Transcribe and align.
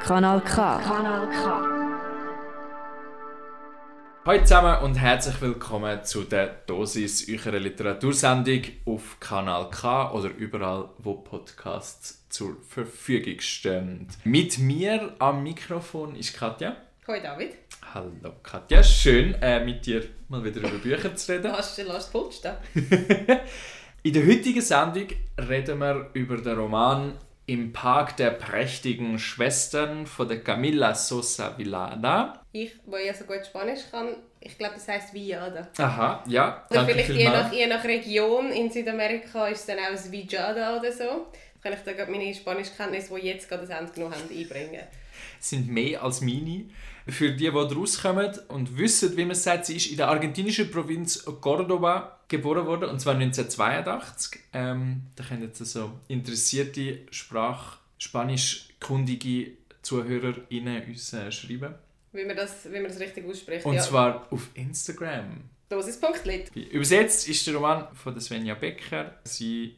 Kanal 0.00 0.40
K. 0.40 0.80
Kanal 0.80 1.28
K. 1.28 1.62
Hallo 4.24 4.40
zusammen 4.42 4.82
und 4.82 4.94
herzlich 4.94 5.40
willkommen 5.42 6.02
zu 6.04 6.24
der 6.24 6.46
Dosis 6.66 7.28
eurer 7.28 7.58
Literatursendung 7.58 8.62
auf 8.86 9.20
Kanal 9.20 9.68
K 9.70 10.10
oder 10.12 10.30
überall, 10.30 10.88
wo 10.98 11.14
Podcasts 11.14 12.24
zur 12.30 12.56
Verfügung 12.66 13.40
stehen. 13.40 14.08
Mit 14.24 14.58
mir 14.58 15.14
am 15.18 15.42
Mikrofon 15.42 16.16
ist 16.16 16.34
Katja. 16.34 16.76
Hoi 17.06 17.20
David. 17.20 17.56
Hallo 17.94 18.32
Katja, 18.42 18.82
schön 18.82 19.34
äh, 19.34 19.62
mit 19.62 19.84
dir 19.84 20.04
mal 20.28 20.42
wieder 20.42 20.60
über 20.60 20.78
Bücher 20.78 21.14
zu 21.14 21.32
reden. 21.32 21.52
Hast 21.52 21.76
du 21.76 21.84
das 21.84 22.10
Pult 22.10 22.32
stehen? 22.34 22.56
In 24.02 24.14
der 24.14 24.26
heutigen 24.26 24.62
Sendung 24.62 25.08
reden 25.36 25.78
wir 25.78 26.08
über 26.14 26.38
den 26.38 26.58
Roman 26.58 27.12
Im 27.50 27.72
Park 27.72 28.16
der 28.16 28.30
prächtigen 28.30 29.18
Schwestern 29.18 30.06
von 30.06 30.28
der 30.28 30.40
Camilla 30.40 30.94
Sosa 30.94 31.58
Villada. 31.58 32.44
Ich, 32.52 32.76
wo 32.86 32.96
ja 32.96 33.12
so 33.12 33.24
gut 33.24 33.44
Spanisch 33.44 33.80
kann, 33.90 34.14
ich 34.38 34.56
glaube, 34.56 34.74
das 34.74 34.86
heisst 34.86 35.12
Villada. 35.12 35.66
Aha, 35.78 36.22
ja. 36.28 36.64
Oder 36.70 36.78
danke 36.78 36.92
vielleicht 36.92 37.10
je 37.10 37.24
nach, 37.24 37.52
je 37.52 37.66
nach 37.66 37.82
Region 37.82 38.52
in 38.52 38.70
Südamerika 38.70 39.48
ist 39.48 39.62
es 39.62 39.66
dann 39.66 39.78
auch 39.80 39.90
ein 39.90 40.12
Villada 40.12 40.78
oder 40.78 40.92
so. 40.92 41.02
Da 41.02 41.60
kann 41.60 41.72
ich 41.72 41.84
da 41.84 41.92
gerade 41.92 42.12
meine 42.12 42.32
Spanischkenntnisse, 42.32 43.12
die 43.16 43.26
jetzt 43.26 43.48
gerade 43.48 43.66
das 43.66 43.76
Ende 43.76 43.90
genommen 43.90 44.14
haben, 44.14 44.30
einbringen. 44.30 44.84
sind 45.40 45.68
mehr 45.68 46.04
als 46.04 46.20
meine. 46.20 46.66
Für 47.10 47.30
die, 47.30 47.36
die 47.36 47.48
rauskommen 47.48 48.30
und 48.48 48.78
wissen, 48.78 49.16
wie 49.16 49.22
man 49.22 49.32
es 49.32 49.42
sagt, 49.42 49.66
sie 49.66 49.76
ist 49.76 49.90
in 49.90 49.96
der 49.96 50.08
argentinischen 50.08 50.70
Provinz 50.70 51.24
Córdoba 51.26 52.12
geboren 52.28 52.66
worden, 52.66 52.90
und 52.90 53.00
zwar 53.00 53.14
1982. 53.14 54.40
Ähm, 54.52 55.02
da 55.16 55.24
können 55.24 55.42
jetzt 55.42 55.58
so 55.64 55.92
interessierte 56.08 57.00
Sprach 57.10 57.78
spanischkundige 57.98 59.52
ZuhörerInnen 59.82 60.84
uns 60.88 61.12
äh, 61.12 61.30
schreiben. 61.30 61.74
Wie 62.12 62.24
man 62.24 62.36
das, 62.36 62.64
wie 62.66 62.80
man 62.80 62.84
das 62.84 62.98
richtig 62.98 63.26
ausspricht. 63.26 63.64
Und 63.64 63.74
ja. 63.74 63.82
zwar 63.82 64.32
auf 64.32 64.48
Instagram. 64.54 65.42
Dosis.lit. 65.68 66.50
Übersetzt 66.72 67.28
ist 67.28 67.46
der 67.46 67.54
Roman 67.54 67.86
von 67.94 68.18
Svenja 68.20 68.54
Becker. 68.54 69.14
Sie 69.24 69.76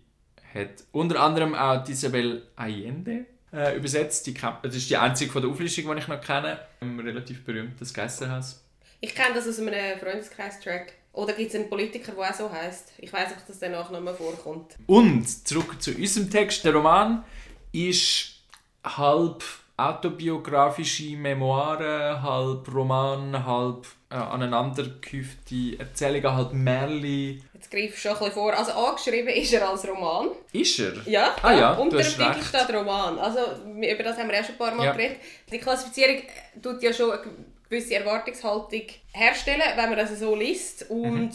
hat 0.54 0.84
unter 0.92 1.20
anderem 1.20 1.54
auch 1.54 1.86
Isabel 1.86 2.48
Allende 2.56 3.26
äh, 3.52 3.76
übersetzt. 3.76 4.26
Die, 4.26 4.34
das 4.34 4.74
ist 4.74 4.90
die 4.90 4.96
einzige 4.96 5.30
von 5.30 5.42
der 5.42 5.50
Auflistung, 5.50 5.92
die 5.94 6.00
ich 6.00 6.08
noch 6.08 6.20
kenne. 6.20 6.60
Ein 6.80 6.98
relativ 7.00 7.44
berühmtes 7.44 7.92
Geisterhaus. 7.92 8.64
Ich 9.00 9.14
kenne 9.14 9.34
das 9.34 9.48
aus 9.48 9.58
einem 9.58 9.98
Freundeskreis-Track. 9.98 10.94
Oder 11.12 11.34
gibt 11.34 11.50
es 11.50 11.54
einen 11.56 11.68
Politiker, 11.68 12.12
der 12.12 12.30
auch 12.30 12.34
so 12.34 12.50
heisst? 12.50 12.92
Ich 12.98 13.12
weiß 13.12 13.30
nicht, 13.30 13.48
dass 13.48 13.58
der 13.58 13.70
Nachname 13.70 14.14
vorkommt. 14.14 14.76
Und 14.86 15.28
zurück 15.46 15.82
zu 15.82 15.92
unserem 15.92 16.30
Text. 16.30 16.64
Der 16.64 16.72
Roman 16.72 17.24
ist 17.72 18.36
halb 18.84 19.44
autobiografische 19.88 21.16
Memoiren, 21.16 22.22
halb 22.22 22.72
Roman, 22.74 23.44
halb 23.46 23.86
äh, 24.10 24.14
aneinandergehäufte 24.14 25.78
Erzählungen, 25.78 26.34
halb 26.36 26.52
Märchen. 26.52 27.42
Jetzt 27.54 27.70
greifst 27.70 27.96
du 27.96 28.00
schon 28.08 28.12
ein 28.12 28.18
bisschen 28.18 28.32
vor. 28.32 28.52
Also 28.56 28.72
angeschrieben 28.72 29.28
ist 29.28 29.52
er 29.52 29.68
als 29.68 29.86
Roman. 29.88 30.28
Ist 30.52 30.78
er? 30.78 30.92
Ja, 31.06 31.34
Ah 31.42 31.52
ja, 31.52 31.74
du 31.74 31.82
unter 31.82 31.96
dem 31.98 32.06
Titel 32.06 32.42
steht 32.42 32.74
Roman. 32.74 33.18
Also 33.18 33.38
über 33.66 34.02
das 34.02 34.16
haben 34.18 34.30
wir 34.30 34.40
auch 34.40 34.44
schon 34.44 34.54
ein 34.54 34.58
paar 34.58 34.74
Mal 34.74 34.86
Ja. 34.86 34.92
geredet. 34.92 35.18
Die 35.50 35.58
Klassifizierung 35.58 36.22
tut 36.62 36.82
ja 36.82 36.92
schon 36.92 37.10
eine 37.12 37.20
gewisse 37.68 37.94
Erwartungshaltung 37.94 38.82
herstellen, 39.12 39.62
wenn 39.76 39.88
man 39.90 39.98
das 39.98 40.18
so 40.18 40.34
liest. 40.34 40.90
Mhm. 40.90 40.96
Und 41.04 41.32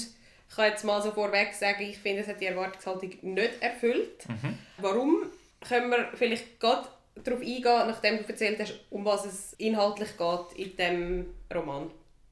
ich 0.50 0.56
kann 0.56 0.66
jetzt 0.66 0.84
mal 0.86 1.02
so 1.02 1.12
vorweg 1.12 1.54
sagen, 1.54 1.82
ich 1.84 1.98
finde, 1.98 2.22
es 2.22 2.28
hat 2.28 2.40
die 2.42 2.46
Erwartungshaltung 2.46 3.12
nicht 3.22 3.62
erfüllt. 3.62 4.28
Mhm. 4.28 4.58
Warum? 4.78 5.18
Können 5.68 5.90
wir 5.90 6.10
vielleicht 6.14 6.60
gerade 6.60 6.88
darauf 7.24 7.42
eingehen, 7.42 7.64
nachdem 7.64 8.18
du 8.18 8.24
erzählt 8.28 8.60
hast, 8.60 8.80
um 8.90 9.06
was 9.06 9.26
es 9.26 9.54
inhaltlich 9.54 10.10
geht 10.18 10.58
in 10.58 10.78
diesem 10.78 11.26
Roman. 11.54 11.90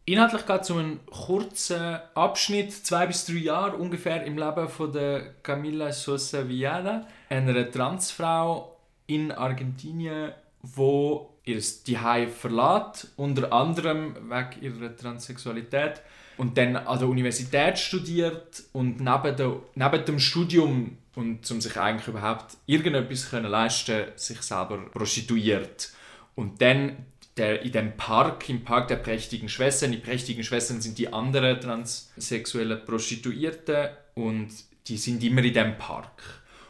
Inhaltlich 0.08 0.46
geht 0.46 0.62
es 0.62 0.70
um 0.70 0.78
einen 0.78 1.06
kurzen 1.08 2.00
Abschnitt, 2.14 2.72
zwei 2.72 3.08
bis 3.08 3.26
drei 3.26 3.36
Jahre 3.36 3.76
ungefähr 3.76 4.24
im 4.24 4.38
Leben 4.38 4.70
von 4.70 4.92
der 4.94 5.34
Camilla 5.42 5.92
Sosa 5.92 6.48
Villada, 6.48 7.08
einer 7.30 7.72
Transfrau 7.72 8.78
in 9.08 9.32
Argentinien, 9.32 10.34
wo 10.62 11.32
ihr 11.44 11.60
Zuhause 11.60 12.28
verlässt, 12.28 13.14
unter 13.18 13.52
anderem 13.52 14.16
wegen 14.30 14.62
ihrer 14.62 14.96
Transsexualität 14.96 16.02
und 16.38 16.58
dann 16.58 16.76
an 16.76 17.00
der 17.00 17.08
Universität 17.08 17.80
studiert 17.80 18.64
und 18.74 19.00
neben, 19.00 19.36
der, 19.36 19.56
neben 19.74 20.06
dem 20.06 20.20
Studium 20.20 20.98
und 21.16 21.50
um 21.50 21.62
sich 21.62 21.78
eigentlich 21.78 22.08
überhaupt 22.08 22.58
irgendetwas 22.66 23.30
können 23.30 23.50
leisten 23.50 24.06
sich 24.16 24.42
selber 24.42 24.78
prostituiert. 24.92 25.92
Und 26.36 26.62
dann 26.62 27.06
der, 27.38 27.62
in 27.64 27.72
dem 27.72 27.98
Park, 27.98 28.50
im 28.50 28.64
Park 28.64 28.88
der 28.88 28.98
prächtigen 28.98 29.50
Schwestern, 29.50 29.92
die 29.92 29.98
prächtigen 29.98 30.44
Schwestern 30.44 30.82
sind 30.82 30.98
die 30.98 31.12
anderen 31.12 31.60
transsexuellen 31.60 32.86
Prostituierten 32.86 33.90
und 34.14 34.50
die 34.88 34.98
sind 34.98 35.24
immer 35.24 35.44
in 35.44 35.54
dem 35.54 35.78
Park. 35.78 36.22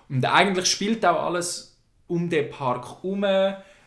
Und 0.09 0.25
eigentlich 0.25 0.67
spielt 0.67 1.05
auch 1.05 1.23
alles 1.23 1.77
um 2.07 2.29
den 2.29 2.49
Park 2.49 2.85
herum. 2.85 3.25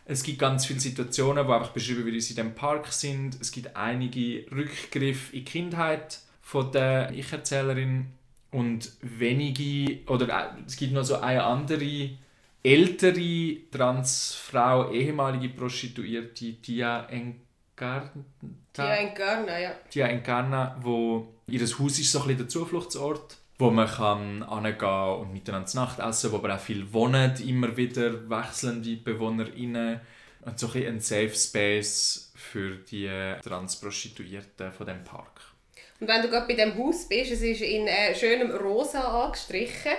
Es 0.05 0.23
gibt 0.23 0.39
ganz 0.39 0.65
viele 0.65 0.79
Situationen, 0.79 1.47
wo 1.47 1.51
einfach 1.51 1.71
beschrieben 1.71 2.05
wird, 2.05 2.15
wie 2.15 2.21
sie 2.21 2.33
in 2.33 2.47
dem 2.47 2.55
Park 2.55 2.87
sind. 2.91 3.37
Es 3.39 3.51
gibt 3.51 3.75
einige 3.75 4.45
Rückgriffe 4.51 5.35
in 5.35 5.45
die 5.45 5.51
Kindheit 5.51 6.19
von 6.41 6.71
der 6.71 7.11
Ich-Erzählerin 7.13 8.07
und 8.51 8.91
wenige, 9.01 9.99
oder 10.07 10.27
äh, 10.29 10.61
es 10.65 10.75
gibt 10.75 10.93
noch 10.93 11.03
so 11.03 11.17
eine 11.17 11.43
andere 11.43 12.11
ältere 12.63 13.69
Transfrau, 13.71 14.91
ehemalige 14.91 15.49
Prostituierte, 15.49 16.53
Tia 16.61 17.05
Encarna. 17.05 18.11
Ja, 18.77 18.95
in 18.95 19.13
Garna, 19.13 19.59
ja. 19.59 19.71
Tia 19.89 20.07
Encarna, 20.07 20.77
wo 20.81 21.33
ihr 21.47 21.61
Haus 21.61 21.99
ist 21.99 22.11
so 22.11 22.19
ein 22.19 22.27
bisschen 22.27 22.37
der 22.39 22.47
Zufluchtsort, 22.49 23.37
wo 23.57 23.71
man 23.71 23.87
kann 23.87 24.47
hingehen 24.63 25.19
und 25.19 25.33
miteinander 25.33 25.67
zu 25.67 25.77
Nacht 25.77 25.99
essen, 25.99 26.31
wo 26.31 26.37
aber 26.37 26.55
auch 26.55 26.59
viel 26.59 26.91
wohnen, 26.93 27.35
immer 27.45 27.75
wieder 27.75 28.29
wechselnde 28.29 28.95
BewohnerInnen 28.97 29.99
und 30.41 30.59
so 30.59 30.71
ein, 30.73 30.87
ein 30.87 30.99
Safe 31.01 31.33
Space 31.33 32.31
für 32.35 32.75
die 32.75 33.09
Transprostituierten 33.43 34.71
von 34.71 34.85
dem 34.85 35.03
Park. 35.03 35.41
Und 35.99 36.07
wenn 36.07 36.21
du 36.21 36.29
gerade 36.29 36.47
bei 36.47 36.53
dem 36.53 36.77
Haus 36.77 37.07
bist, 37.07 37.31
es 37.31 37.41
ist 37.41 37.61
in 37.61 37.87
äh, 37.87 38.15
schönem 38.15 38.51
Rosa 38.51 39.25
angestrichen. 39.25 39.91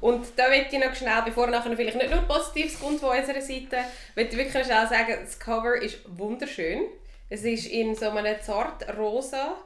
Und 0.00 0.26
da 0.36 0.48
möchte 0.48 0.76
ich 0.76 0.84
noch 0.84 0.94
schnell, 0.94 1.22
bevor 1.24 1.48
nachher 1.48 1.76
vielleicht 1.76 1.96
nicht 1.96 2.10
nur 2.10 2.22
Positives 2.22 2.78
kommt 2.78 3.00
von 3.00 3.18
unserer 3.18 3.40
Seite, 3.40 3.78
möchte 4.14 4.32
ich 4.32 4.38
wirklich 4.38 4.64
schnell 4.64 4.86
sagen, 4.86 5.18
das 5.24 5.38
Cover 5.38 5.74
ist 5.74 5.98
wunderschön. 6.06 6.82
Es 7.28 7.42
ist 7.42 7.66
in 7.66 7.94
so 7.96 8.10
einem 8.10 8.40
zart 8.40 8.96
rosa 8.96 9.56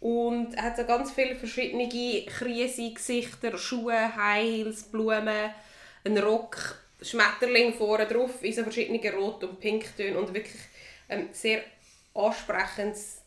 und 0.00 0.56
hat 0.60 0.76
so 0.76 0.84
ganz 0.84 1.10
viele 1.10 1.34
verschiedene 1.34 1.88
Krise-Gesichter, 1.88 3.56
Schuhe, 3.56 4.14
High 4.14 4.44
Heels, 4.44 4.82
Blumen, 4.84 5.50
ein 6.04 6.18
Rock, 6.18 6.78
Schmetterling 7.00 7.74
vorne 7.74 8.06
drauf 8.06 8.42
in 8.42 8.52
so 8.52 8.62
verschiedenen 8.62 9.14
Rot- 9.14 9.42
und 9.42 9.58
Pinktönen 9.58 10.16
und 10.16 10.32
wirklich 10.32 10.60
ein 11.08 11.28
sehr 11.32 11.62
ansprechendes 12.14 13.22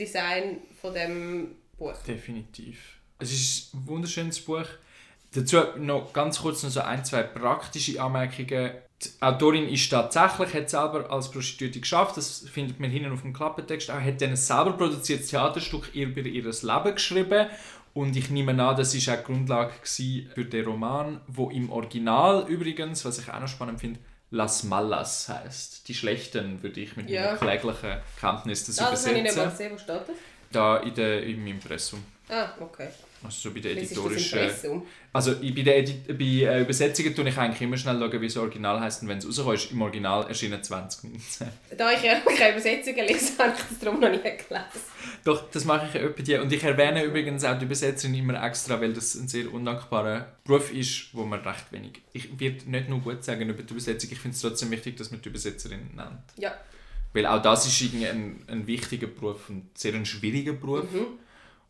Design 0.00 0.58
von 0.80 0.94
dem 0.94 1.56
Buch. 1.78 1.94
Definitiv. 2.06 2.98
Es 3.18 3.32
ist 3.32 3.74
ein 3.74 3.86
wunderschönes 3.86 4.40
Buch. 4.40 4.64
Dazu 5.32 5.58
noch 5.78 6.12
ganz 6.12 6.40
kurz 6.40 6.62
noch 6.62 6.70
so 6.70 6.80
ein, 6.80 7.04
zwei 7.04 7.22
praktische 7.22 8.02
Anmerkungen. 8.02 8.72
Die 9.02 9.22
Autorin 9.22 9.68
ist 9.68 9.88
tatsächlich, 9.88 10.52
hat 10.54 10.68
selber 10.68 11.10
als 11.10 11.30
Prostituierte 11.30 11.80
geschafft, 11.80 12.16
das 12.16 12.40
findet 12.50 12.80
man 12.80 12.90
hinten 12.90 13.12
auf 13.12 13.22
dem 13.22 13.32
Klappentext 13.32 13.90
auch, 13.90 14.00
hat 14.00 14.20
dann 14.20 14.30
ein 14.30 14.36
selber 14.36 14.72
produziertes 14.72 15.28
Theaterstück 15.28 15.94
über 15.94 16.20
ihr 16.20 16.44
Leben 16.44 16.94
geschrieben 16.94 17.46
und 17.94 18.14
ich 18.16 18.28
nehme 18.30 18.52
an, 18.62 18.76
das 18.76 18.94
war 18.94 19.14
auch 19.14 19.18
die 19.20 19.24
Grundlage 19.24 19.72
für 19.82 20.44
den 20.44 20.64
Roman, 20.66 21.20
wo 21.28 21.48
im 21.48 21.70
Original 21.70 22.46
übrigens, 22.48 23.04
was 23.06 23.18
ich 23.18 23.32
auch 23.32 23.40
noch 23.40 23.48
spannend 23.48 23.80
finde, 23.80 24.00
Las 24.32 24.62
Malas 24.62 25.28
heißt. 25.28 25.88
Die 25.88 25.94
Schlechten 25.94 26.62
würde 26.62 26.80
ich 26.80 26.96
mit 26.96 27.10
Ja. 27.10 27.22
meiner 27.34 27.36
kläglichen 27.38 27.96
Kenntnis 28.20 28.64
das 28.66 28.78
Ah, 28.78 28.90
das 28.90 29.06
habe 29.06 29.16
ich 29.16 29.22
nicht 29.24 29.36
mal 29.36 29.42
übersetzen. 29.44 29.76
gesehen. 29.76 29.88
Wo 29.88 30.02
steht 30.02 30.08
das? 30.08 30.16
Da 30.52 30.76
in 30.78 30.94
der, 30.94 31.22
im 31.24 31.46
Impressum. 31.46 32.04
Ah, 32.28 32.48
okay. 32.60 32.88
Also 33.22 33.48
so 33.48 33.54
bei 33.54 33.60
der 33.60 33.72
editorischen... 33.72 34.82
Also 35.12 35.34
bei, 35.40 35.62
der 35.62 35.78
Edi 35.78 35.92
bei 36.08 36.46
äh, 36.46 36.62
Übersetzungen 36.62 37.14
tue 37.14 37.28
ich 37.28 37.36
eigentlich 37.36 37.60
immer 37.60 37.76
schnell 37.76 37.98
schauen, 37.98 38.20
wie 38.20 38.26
das 38.26 38.36
Original 38.36 38.80
heisst. 38.80 39.02
Und 39.02 39.08
wenn 39.08 39.18
es 39.18 39.26
rauskommt, 39.26 39.54
ist 39.56 39.72
im 39.72 39.82
Original 39.82 40.26
erschienen 40.28 40.62
2019. 40.62 41.48
Da 41.76 41.92
ich 41.92 42.02
ja 42.02 42.18
noch 42.18 42.34
keine 42.34 42.52
Übersetzungen 42.52 43.06
lese, 43.06 43.38
habe 43.38 43.52
ich 43.56 43.64
das 43.68 43.78
darum 43.78 44.00
noch 44.00 44.10
nie 44.10 44.18
gelesen. 44.18 44.80
Doch, 45.24 45.50
das 45.50 45.64
mache 45.64 45.88
ich 45.88 46.00
etwa 46.00 46.22
die. 46.22 46.36
Und 46.36 46.52
ich 46.52 46.62
erwähne 46.62 47.04
übrigens 47.04 47.44
auch 47.44 47.58
die 47.58 47.64
Übersetzerin 47.64 48.14
immer 48.14 48.42
extra, 48.42 48.80
weil 48.80 48.92
das 48.92 49.14
ein 49.16 49.28
sehr 49.28 49.52
undankbarer 49.52 50.26
Beruf 50.44 50.72
ist, 50.72 51.12
wo 51.12 51.24
man 51.24 51.40
recht 51.40 51.72
wenig... 51.72 52.00
Ich 52.12 52.38
werde 52.38 52.70
nicht 52.70 52.88
nur 52.88 53.00
gut 53.00 53.22
sagen 53.24 53.48
über 53.48 53.62
die 53.62 53.72
Übersetzung, 53.72 54.10
ich 54.12 54.18
finde 54.18 54.34
es 54.34 54.40
trotzdem 54.40 54.70
wichtig, 54.70 54.96
dass 54.96 55.10
man 55.10 55.20
die 55.20 55.28
Übersetzerin 55.28 55.90
nennt. 55.94 56.22
Ja. 56.36 56.54
Weil 57.12 57.26
auch 57.26 57.42
das 57.42 57.66
ist 57.66 57.92
ein, 57.92 58.44
ein 58.46 58.66
wichtiger 58.66 59.08
Beruf 59.08 59.48
und 59.48 59.76
sehr 59.76 59.94
ein 59.94 60.06
schwieriger 60.06 60.52
Beruf. 60.52 60.86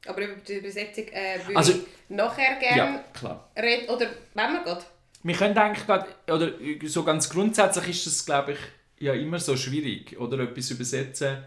Aber 0.07 0.23
über 0.23 0.35
die 0.37 0.55
Übersetzung 0.55 1.05
äh, 1.09 1.39
würde 1.47 1.57
Also- 1.57 1.73
ich 1.73 1.81
nachher 2.09 2.57
gerne 2.59 3.05
Ja, 3.23 3.45
reden. 3.57 3.89
Oder 3.91 4.07
wenn 4.35 4.53
wir 4.53 4.65
geht. 4.65 4.85
Wir 5.23 5.35
können 5.35 5.59
eigentlich 5.59 5.87
gerade, 5.87 6.07
oder 6.33 6.53
so 6.89 7.05
ganz 7.05 7.29
grundsätzlich 7.29 7.89
ist 7.91 8.07
das, 8.07 8.25
glaube 8.25 8.53
ich, 8.53 8.59
ja 8.99 9.13
immer 9.15 9.39
so 9.39 9.57
schwierig, 9.57 10.19
oder? 10.19 10.39
Etwas 10.41 10.71
übersetzen. 10.71 11.39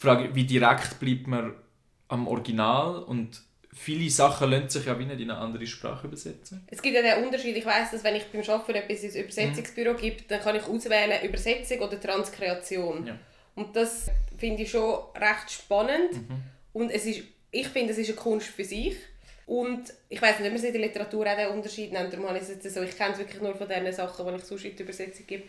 Die 0.00 0.02
Frage, 0.06 0.34
wie 0.34 0.44
direkt 0.44 1.00
bleibt 1.00 1.26
man 1.26 1.54
am 2.06 2.28
Original 2.28 3.02
und 3.02 3.40
viele 3.74 4.08
Sachen 4.10 4.50
lassen 4.50 4.68
sich 4.70 4.86
ja 4.86 4.98
wie 4.98 5.04
nicht 5.04 5.20
in 5.20 5.30
eine 5.30 5.40
andere 5.40 5.66
Sprache 5.66 6.06
übersetzen. 6.06 6.64
Es 6.68 6.80
gibt 6.80 6.94
ja 6.96 7.02
den 7.02 7.24
Unterschied, 7.24 7.56
ich 7.56 7.66
weiss, 7.66 7.90
dass 7.90 8.02
wenn 8.04 8.14
ich 8.16 8.24
beim 8.26 8.42
Arbeiten 8.48 8.74
etwas 8.76 9.02
ins 9.02 9.14
Übersetzungsbüro 9.16 9.92
Mhm. 9.94 9.96
gebe, 9.96 10.22
dann 10.28 10.40
kann 10.40 10.54
ich 10.56 10.62
auswählen 10.64 11.22
Übersetzung 11.24 11.80
oder 11.80 12.00
Transkreation. 12.00 13.06
Ja. 13.06 13.18
Und 13.56 13.74
das 13.76 14.06
finde 14.36 14.62
ich 14.62 14.70
schon 14.70 14.98
recht 15.16 15.50
spannend. 15.50 16.12
Mhm. 16.12 16.42
Und 16.72 16.90
es 16.90 17.04
ist, 17.06 17.22
ich 17.50 17.68
finde, 17.68 17.92
es 17.92 17.98
ist 17.98 18.08
eine 18.08 18.16
Kunst 18.16 18.48
für 18.48 18.64
sich. 18.64 18.96
Und 19.46 19.94
ich 20.10 20.20
weiß 20.20 20.38
nicht, 20.40 20.48
ob 20.48 20.54
man 20.54 20.62
in 20.62 20.72
der 20.72 20.82
Literatur 20.82 21.26
auch 21.26 21.36
den 21.36 21.48
Unterschied 21.48 21.90
nennt, 21.90 22.12
darum 22.12 22.28
habe 22.28 22.38
ich 22.38 22.46
jetzt 22.46 22.70
so. 22.70 22.82
Ich 22.82 22.96
kenne 22.96 23.14
es 23.14 23.18
wirklich 23.18 23.40
nur 23.40 23.54
von 23.54 23.66
den 23.66 23.90
Sachen, 23.92 24.26
die 24.26 24.34
ich 24.34 24.44
sonst 24.44 24.64
in 24.66 24.76
die 24.76 24.82
Übersetzung 24.82 25.26
gebe. 25.26 25.44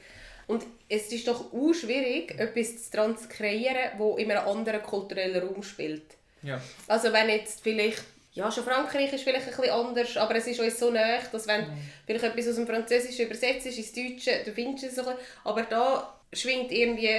Und 0.48 0.66
es 0.88 1.12
ist 1.12 1.28
doch 1.28 1.54
auch 1.54 1.74
schwierig, 1.74 2.34
etwas 2.40 2.86
zu 2.86 2.92
transkreieren, 2.92 3.92
das 4.00 4.18
in 4.18 4.32
einem 4.32 4.48
anderen 4.48 4.82
kulturellen 4.82 5.46
Raum 5.46 5.62
spielt. 5.62 6.16
Ja. 6.42 6.62
Also 6.88 7.12
wenn 7.12 7.30
jetzt 7.30 7.62
vielleicht, 7.62 8.04
ja 8.32 8.50
schon 8.50 8.64
Frankreich 8.64 9.12
ist 9.12 9.24
vielleicht 9.24 9.48
ein 9.48 9.56
bisschen 9.56 9.70
anders, 9.70 10.16
aber 10.16 10.36
es 10.36 10.48
ist 10.48 10.62
uns 10.62 10.80
so 10.80 10.92
nahe, 10.92 11.20
dass 11.32 11.46
wenn 11.46 11.68
vielleicht 12.06 12.24
etwas 12.24 12.48
aus 12.48 12.56
dem 12.56 12.68
Französischen 12.68 13.26
übersetzt 13.26 13.68
ist 13.68 13.78
ins 13.78 13.94
Deutsche, 13.94 14.44
du 14.46 14.52
findest 14.54 14.86
es 14.86 14.96
so 14.96 15.02
ein 15.02 15.18
bisschen, 15.18 15.28
aber 15.44 15.64
da 15.64 16.20
schwingt 16.32 16.72
irgendwie 16.72 17.10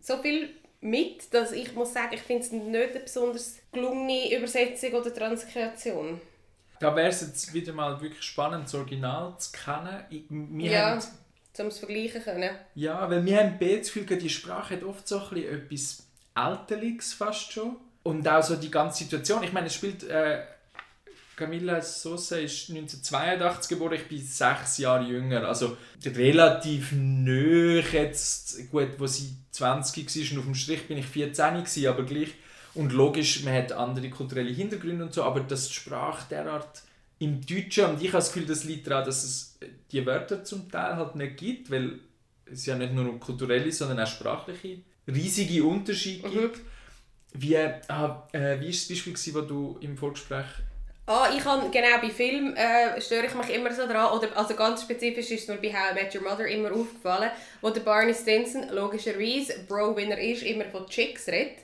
so 0.00 0.16
viel 0.18 0.50
mit, 0.80 1.32
dass 1.34 1.52
ich 1.52 1.74
muss 1.74 1.92
sagen, 1.92 2.14
ich 2.14 2.22
finde 2.22 2.42
es 2.42 2.52
nicht 2.52 2.66
eine 2.66 3.00
besonders 3.00 3.56
gelungene 3.72 4.34
Übersetzung 4.36 4.92
oder 4.92 5.12
Transkreation. 5.12 6.20
Da 6.78 6.96
wäre 6.96 7.08
es 7.08 7.20
jetzt 7.20 7.52
wieder 7.52 7.72
mal 7.74 8.00
wirklich 8.00 8.22
spannend, 8.22 8.64
das 8.64 8.74
Original 8.74 9.34
zu 9.38 9.52
kennen. 9.52 10.04
Ich, 10.08 10.24
wir 10.28 10.70
Ja, 10.70 10.90
haben, 10.90 11.04
um 11.58 11.66
es 11.66 11.78
vergleichen 11.78 12.22
können. 12.22 12.50
ja, 12.74 13.10
weil 13.10 13.24
wir 13.24 13.36
haben 13.38 13.58
das 13.60 13.92
Gefühl, 13.92 14.04
die 14.18 14.30
Sprache 14.30 14.76
hat 14.76 14.82
oft 14.84 15.06
so 15.06 15.18
ein 15.18 15.28
bisschen 15.28 15.54
etwas 15.54 16.06
Älterliches 16.34 17.12
fast 17.12 17.52
schon. 17.52 17.76
Und 18.02 18.26
auch 18.26 18.42
so 18.42 18.56
die 18.56 18.70
ganze 18.70 19.04
Situation. 19.04 19.42
Ich 19.42 19.52
meine, 19.52 19.66
es 19.66 19.74
spielt... 19.74 20.04
Äh, 20.04 20.42
Camilla 21.40 21.80
Sosa 21.80 22.36
ist 22.36 22.68
1982 22.68 23.70
geboren, 23.70 23.94
ich 23.94 24.06
bin 24.06 24.22
sechs 24.22 24.76
Jahre 24.76 25.08
jünger. 25.08 25.48
Also 25.48 25.78
relativ 26.04 26.92
nöch 26.92 27.94
jetzt, 27.94 28.70
gut, 28.70 28.90
wo 28.98 29.06
sie 29.06 29.34
20 29.50 30.06
war 30.06 30.32
und 30.32 30.38
auf 30.38 30.44
dem 30.44 30.54
Strich 30.54 30.86
bin 30.86 30.98
ich 30.98 31.06
14 31.06 31.54
gewesen, 31.54 31.86
aber 31.86 32.02
gleich. 32.02 32.34
Und 32.74 32.92
logisch, 32.92 33.42
man 33.42 33.54
hat 33.54 33.72
andere 33.72 34.10
kulturelle 34.10 34.52
Hintergründe 34.52 35.02
und 35.04 35.14
so, 35.14 35.24
aber 35.24 35.40
dass 35.40 35.68
die 35.68 35.74
Sprache 35.74 36.26
derart 36.28 36.82
im 37.18 37.40
Deutschen, 37.40 37.86
und 37.86 38.02
ich 38.02 38.08
habe 38.08 38.18
das 38.18 38.32
Gefühl, 38.32 38.46
das 38.46 38.64
liegt 38.64 38.86
daran, 38.86 39.06
dass 39.06 39.24
es 39.24 39.58
die 39.90 40.04
Wörter 40.04 40.44
zum 40.44 40.70
Teil 40.70 40.96
halt 40.96 41.16
nicht 41.16 41.38
gibt, 41.38 41.70
weil 41.70 42.00
es 42.44 42.66
ja 42.66 42.76
nicht 42.76 42.92
nur 42.92 43.18
kulturelle, 43.18 43.72
sondern 43.72 44.00
auch 44.00 44.06
sprachliche 44.06 44.80
riesige 45.08 45.64
Unterschiede 45.64 46.28
gibt. 46.28 46.60
Wie, 47.32 47.56
ah, 47.56 48.28
äh, 48.32 48.60
wie 48.60 48.68
ist 48.68 48.82
das 48.82 48.96
Beispiel, 48.96 49.14
gewesen, 49.14 49.34
das 49.34 49.46
du 49.46 49.78
im 49.80 49.96
Vorgespräch 49.96 50.46
Ah, 51.10 51.28
ich 51.36 51.42
kann, 51.42 51.72
genau, 51.72 51.98
bei 52.00 52.08
Filmen 52.08 52.54
äh, 52.56 53.00
störe 53.00 53.26
ich 53.26 53.34
mich 53.34 53.50
immer 53.52 53.72
so 53.72 53.84
dran, 53.84 54.16
oder 54.16 54.28
also 54.36 54.54
ganz 54.54 54.82
spezifisch 54.82 55.32
ist 55.32 55.48
mir 55.48 55.56
bei 55.56 55.72
How 55.72 55.90
I 55.90 55.94
Met 55.94 56.14
Your 56.14 56.22
Mother 56.22 56.46
immer 56.46 56.70
aufgefallen, 56.70 57.32
wo 57.60 57.70
der 57.70 57.80
Barney 57.80 58.14
Stinson 58.14 58.68
logischerweise, 58.68 59.58
Bro, 59.66 59.96
wenn 59.96 60.12
er 60.12 60.20
ist, 60.20 60.44
immer 60.44 60.66
von 60.66 60.86
Chicks 60.86 61.26
redet. 61.26 61.56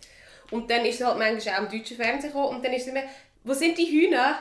Und 0.50 0.69
dann 0.69 0.84
ist 0.84 1.00
es 1.00 1.06
halt 1.06 1.20
manchmal 1.20 1.54
auch 1.54 1.72
im 1.72 1.78
deutschen 1.78 1.96
Fernsehen 1.96 2.32
gekommen 2.32 2.56
und 2.56 2.64
dann 2.64 2.72
ist 2.72 2.82
es 2.82 2.88
immer, 2.88 3.04
wo 3.44 3.52
sind 3.52 3.78
die 3.78 3.87
Hühner? 3.87 4.40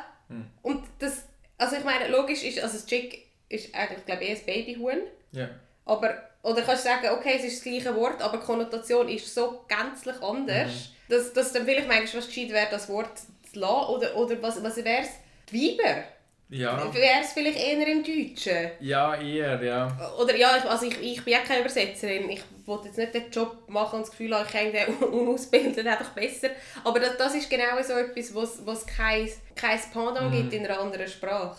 Und 0.64 0.84
das, 0.98 1.26
also 1.60 1.76
ich 1.76 1.84
meine, 1.84 2.08
logisch 2.08 2.44
ist, 2.44 2.60
also 2.60 2.74
das 2.74 2.88
Chick 2.88 3.28
ist 3.48 3.76
eigentlich, 3.76 4.08
glaube 4.08 4.24
ich, 4.24 4.30
eher 4.32 4.38
ein 4.38 4.46
Babyhuhn. 4.48 5.02
Ja. 5.34 5.50
Aber, 5.86 6.16
oder 6.42 6.64
kannst 6.64 6.84
du 6.84 6.90
sagen, 6.90 7.10
okay, 7.10 7.36
es 7.38 7.44
ist 7.44 7.58
das 7.58 7.64
gleiche 7.64 7.96
Wort, 7.96 8.24
aber 8.24 8.38
die 8.38 8.44
Konnotation 8.44 9.08
ist 9.08 9.32
so 9.32 9.66
gänzlich 9.68 10.20
anders, 10.24 10.90
dass, 11.10 11.32
dass 11.32 11.54
dann 11.54 11.66
vielleicht 11.66 11.88
manchmal 11.88 12.24
was 12.24 12.28
gescheit 12.28 12.50
wäre, 12.50 12.68
das 12.72 12.90
Wort 12.90 13.12
zu 13.56 13.60
lassen. 13.60 13.90
Oder, 13.90 14.16
oder 14.16 14.42
was, 14.42 14.62
was 14.64 14.78
wäre 14.78 15.02
es? 15.02 15.10
Die 15.52 15.78
Weiber? 15.78 16.04
Ja. 16.48 16.94
Wäre 16.94 17.22
es 17.24 17.34
vielleicht 17.34 17.58
eher 17.60 17.88
im 17.88 18.04
Deutschen? 18.04 18.70
Ja, 18.80 19.16
eher, 19.20 19.62
ja. 19.64 20.12
Oder 20.22 20.36
ja, 20.36 20.56
ich- 20.58 20.64
also 20.70 20.86
ich, 20.86 21.02
ich 21.02 21.24
bin 21.24 21.34
ja 21.34 21.40
keine 21.40 21.62
Übersetzerin. 21.62 22.30
Ich 22.30 22.44
wollte 22.68 22.88
jetzt 22.88 22.98
nicht 23.00 23.16
den 23.16 23.32
Job 23.32 23.68
machen 23.68 23.96
und 23.96 24.02
das 24.04 24.12
Gefühl 24.12 24.34
haben, 24.36 24.46
ich 24.46 24.52
kenne 24.52 24.72
den 24.72 24.94
unausgebildet 25.12 25.88
einfach 25.88 26.12
besser. 26.12 26.50
Aber 26.84 27.00
das, 27.00 27.18
das 27.18 27.34
ist 27.34 27.50
genau 27.50 27.82
so 27.82 27.94
etwas, 27.94 28.36
was 28.36 28.60
es 28.82 28.86
kein, 28.86 29.28
kein 29.56 29.80
Pendant 29.92 30.32
gibt 30.34 30.54
in 30.54 30.66
einer 30.68 30.80
anderen 30.80 31.08
Sprache. 31.08 31.58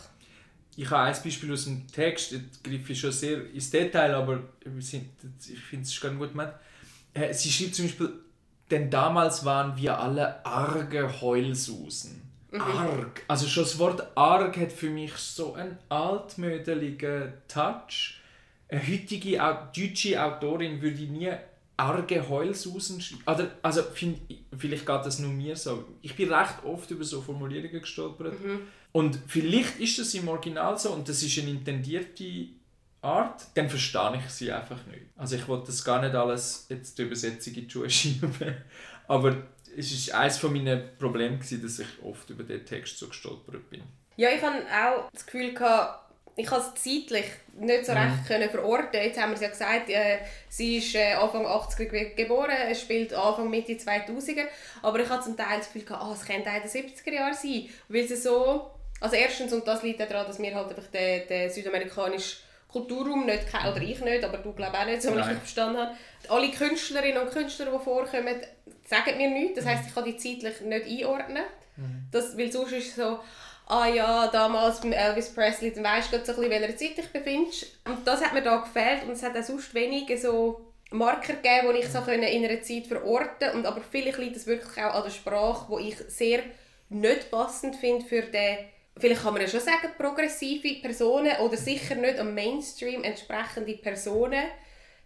Ich 0.76 0.88
habe 0.88 1.02
ein 1.12 1.16
Beispiel 1.24 1.52
aus 1.52 1.64
dem 1.64 1.86
Text, 1.90 2.32
jetzt 2.32 2.62
greife 2.62 2.92
ich 2.92 3.00
schon 3.00 3.10
sehr 3.10 3.50
ins 3.50 3.70
Detail, 3.70 4.14
aber 4.14 4.40
ich 4.64 4.90
finde 4.90 5.82
es 5.82 6.00
ganz 6.00 6.18
gut 6.18 6.30
gemacht. 6.30 6.52
Äh, 7.14 7.32
Sie 7.32 7.50
schreibt 7.50 7.74
zum 7.74 7.86
Beispiel, 7.86 8.12
denn 8.70 8.90
damals 8.90 9.44
waren 9.44 9.76
wir 9.76 9.98
alle 9.98 10.44
arge 10.44 11.20
Heulsusen. 11.20 12.22
Arg. 12.52 13.22
Also 13.28 13.46
schon 13.48 13.64
das 13.64 13.78
Wort 13.78 14.06
arg 14.16 14.56
hat 14.56 14.72
für 14.72 14.88
mich 14.90 15.12
so 15.14 15.54
einen 15.54 15.76
altmödeligen 15.88 17.32
Touch. 17.48 18.20
Eine 18.68 18.80
heutige 18.86 19.38
deutsche 19.74 20.22
Autorin 20.22 20.80
würde 20.82 21.02
nie 21.04 21.30
arge 21.76 22.28
Heulsusen 22.28 23.00
schreiben. 23.00 23.22
Also, 23.26 23.44
also 23.62 23.82
find, 23.82 24.18
ich- 24.28 24.40
vielleicht 24.56 24.86
geht 24.86 25.04
das 25.06 25.18
nur 25.18 25.30
mir 25.30 25.54
so. 25.56 25.84
Ich 26.02 26.16
bin 26.16 26.32
recht 26.32 26.64
oft 26.64 26.90
über 26.90 27.04
so 27.04 27.20
Formulierungen 27.20 27.80
gestolpert. 27.80 28.34
Und 28.92 29.18
vielleicht 29.26 29.78
ist 29.78 29.98
das 29.98 30.14
im 30.14 30.26
Original 30.28 30.78
so 30.78 30.90
und 30.92 31.06
das 31.08 31.22
ist 31.22 31.38
eine 31.38 31.50
intendierte 31.50 32.24
Art, 33.06 33.42
dann 33.54 33.68
verstehe 33.68 34.20
ich 34.24 34.30
sie 34.32 34.52
einfach 34.52 34.84
nicht. 34.86 35.02
Also 35.16 35.36
ich 35.36 35.46
wollte 35.48 35.66
das 35.66 35.84
gar 35.84 36.00
nicht 36.02 36.14
alles 36.14 36.66
jetzt 36.68 36.98
die 36.98 37.02
Übersetzung 37.02 37.54
in 37.54 37.66
die 37.66 37.70
Schuhe 37.70 37.88
schieben, 37.98 38.34
aber 39.08 39.36
es 39.76 40.12
war 40.12 40.20
eines 40.20 40.42
meiner 40.42 40.76
Probleme, 40.76 41.36
gewesen, 41.36 41.62
dass 41.62 41.78
ich 41.78 41.86
oft 42.02 42.28
über 42.30 42.42
den 42.44 42.64
Text 42.64 42.98
so 42.98 43.08
gestolpert 43.08 43.68
bin. 43.70 43.82
Ja, 44.16 44.30
ich 44.30 44.40
hatte 44.42 44.64
auch 44.66 45.10
das 45.12 45.26
Gefühl, 45.26 45.52
gehabt, 45.52 46.02
ich 46.38 46.46
konnte 46.46 46.66
es 46.74 46.82
zeitlich 46.82 47.24
nicht 47.58 47.86
so 47.86 47.92
recht 47.92 48.26
können 48.26 48.50
verorten. 48.50 49.00
Jetzt 49.02 49.18
haben 49.20 49.30
wir 49.30 49.36
es 49.36 49.40
ja 49.42 49.48
gesagt, 49.48 49.88
äh, 49.88 50.18
sie 50.50 50.76
ist 50.78 50.94
äh, 50.94 51.12
Anfang 51.14 51.46
80er 51.46 51.86
ge- 51.86 52.14
geboren, 52.14 52.50
es 52.70 52.82
spielt 52.82 53.14
Anfang 53.14 53.48
Mitte 53.48 53.72
2000er. 53.72 54.44
Aber 54.82 55.00
ich 55.00 55.08
hatte 55.08 55.24
zum 55.24 55.36
Teil 55.36 55.58
das 55.58 55.66
Gefühl, 55.72 55.84
gehabt, 55.86 56.02
ah, 56.02 56.12
es 56.12 56.26
könnte 56.26 56.50
auch 56.50 56.54
in 56.56 56.62
den 56.62 56.70
70er 56.70 57.12
Jahren 57.12 57.34
sein. 57.34 57.68
Weil 57.88 58.06
sie 58.06 58.16
so... 58.16 58.70
Also 59.00 59.16
erstens, 59.16 59.52
und 59.52 59.66
das 59.68 59.82
liegt 59.82 60.00
daran, 60.00 60.26
dass 60.26 60.38
wir 60.38 60.54
halt 60.54 60.68
einfach 60.70 60.90
den, 60.90 61.26
den 61.28 61.50
südamerikanischen 61.50 62.38
Kulturraum 62.68 63.26
nicht 63.26 63.50
kennen, 63.50 63.72
oder 63.72 63.82
ich 63.82 64.00
nicht, 64.00 64.24
aber 64.24 64.38
du 64.38 64.52
glaube 64.52 64.78
auch 64.78 64.84
nicht, 64.84 65.02
so 65.02 65.14
wie 65.14 65.20
ich 65.20 65.24
verstanden 65.24 65.78
habe. 65.78 65.96
Alle 66.28 66.50
Künstlerinnen 66.50 67.22
und 67.22 67.30
Künstler, 67.30 67.66
die 67.66 67.84
vorkommen, 67.84 68.36
sagen 68.84 69.16
mir 69.16 69.30
nichts. 69.30 69.56
Das 69.56 69.66
heisst, 69.66 69.88
ich 69.88 69.94
kann 69.94 70.04
die 70.04 70.16
zeitlich 70.16 70.60
nicht 70.60 70.86
einordnen. 70.86 71.44
Das, 72.10 72.36
weil 72.36 72.50
sonst 72.50 72.72
ist 72.72 72.88
es 72.88 72.96
so, 72.96 73.18
ah 73.66 73.86
ja, 73.86 74.28
damals 74.28 74.80
beim 74.80 74.92
Elvis 74.92 75.32
Presley, 75.34 75.72
dann 75.72 75.84
weisst 75.84 76.12
du 76.12 76.16
so 76.16 76.20
ein 76.20 76.26
bisschen, 76.26 76.44
in 76.44 76.50
welcher 76.50 76.76
Zeit 76.76 76.96
dich 76.96 77.12
befindest. 77.12 77.66
Und 77.84 78.06
das 78.06 78.24
hat 78.24 78.32
mir 78.32 78.42
da 78.42 78.56
gefehlt 78.56 79.04
und 79.04 79.10
es 79.10 79.22
hat 79.22 79.36
auch 79.36 79.42
sonst 79.42 79.74
wenige 79.74 80.16
so 80.16 80.60
Marker 80.90 81.34
gegeben, 81.34 81.72
die 81.74 81.80
ich 81.80 81.88
so 81.88 82.00
können 82.00 82.22
in 82.22 82.44
einer 82.44 82.62
Zeit 82.62 82.86
verorten 82.86 83.50
und 83.54 83.66
aber 83.66 83.80
vielleicht 83.80 84.18
liegt 84.18 84.36
es 84.36 84.46
wirklich 84.46 84.84
auch 84.84 84.94
an 84.94 85.02
der 85.02 85.10
Sprache, 85.10 85.68
wo 85.68 85.78
ich 85.78 85.96
sehr 86.08 86.42
nicht 86.88 87.30
passend 87.30 87.76
finde 87.76 88.06
für 88.06 88.22
den 88.22 88.58
Vielleicht 88.98 89.22
kann 89.22 89.34
man 89.34 89.42
ja 89.42 89.48
schon 89.48 89.60
sagen, 89.60 89.90
progressive 89.98 90.80
Personen 90.80 91.36
oder 91.40 91.56
sicher 91.56 91.94
nicht 91.96 92.18
am 92.18 92.34
Mainstream 92.34 93.04
entsprechende 93.04 93.74
Personen, 93.74 94.44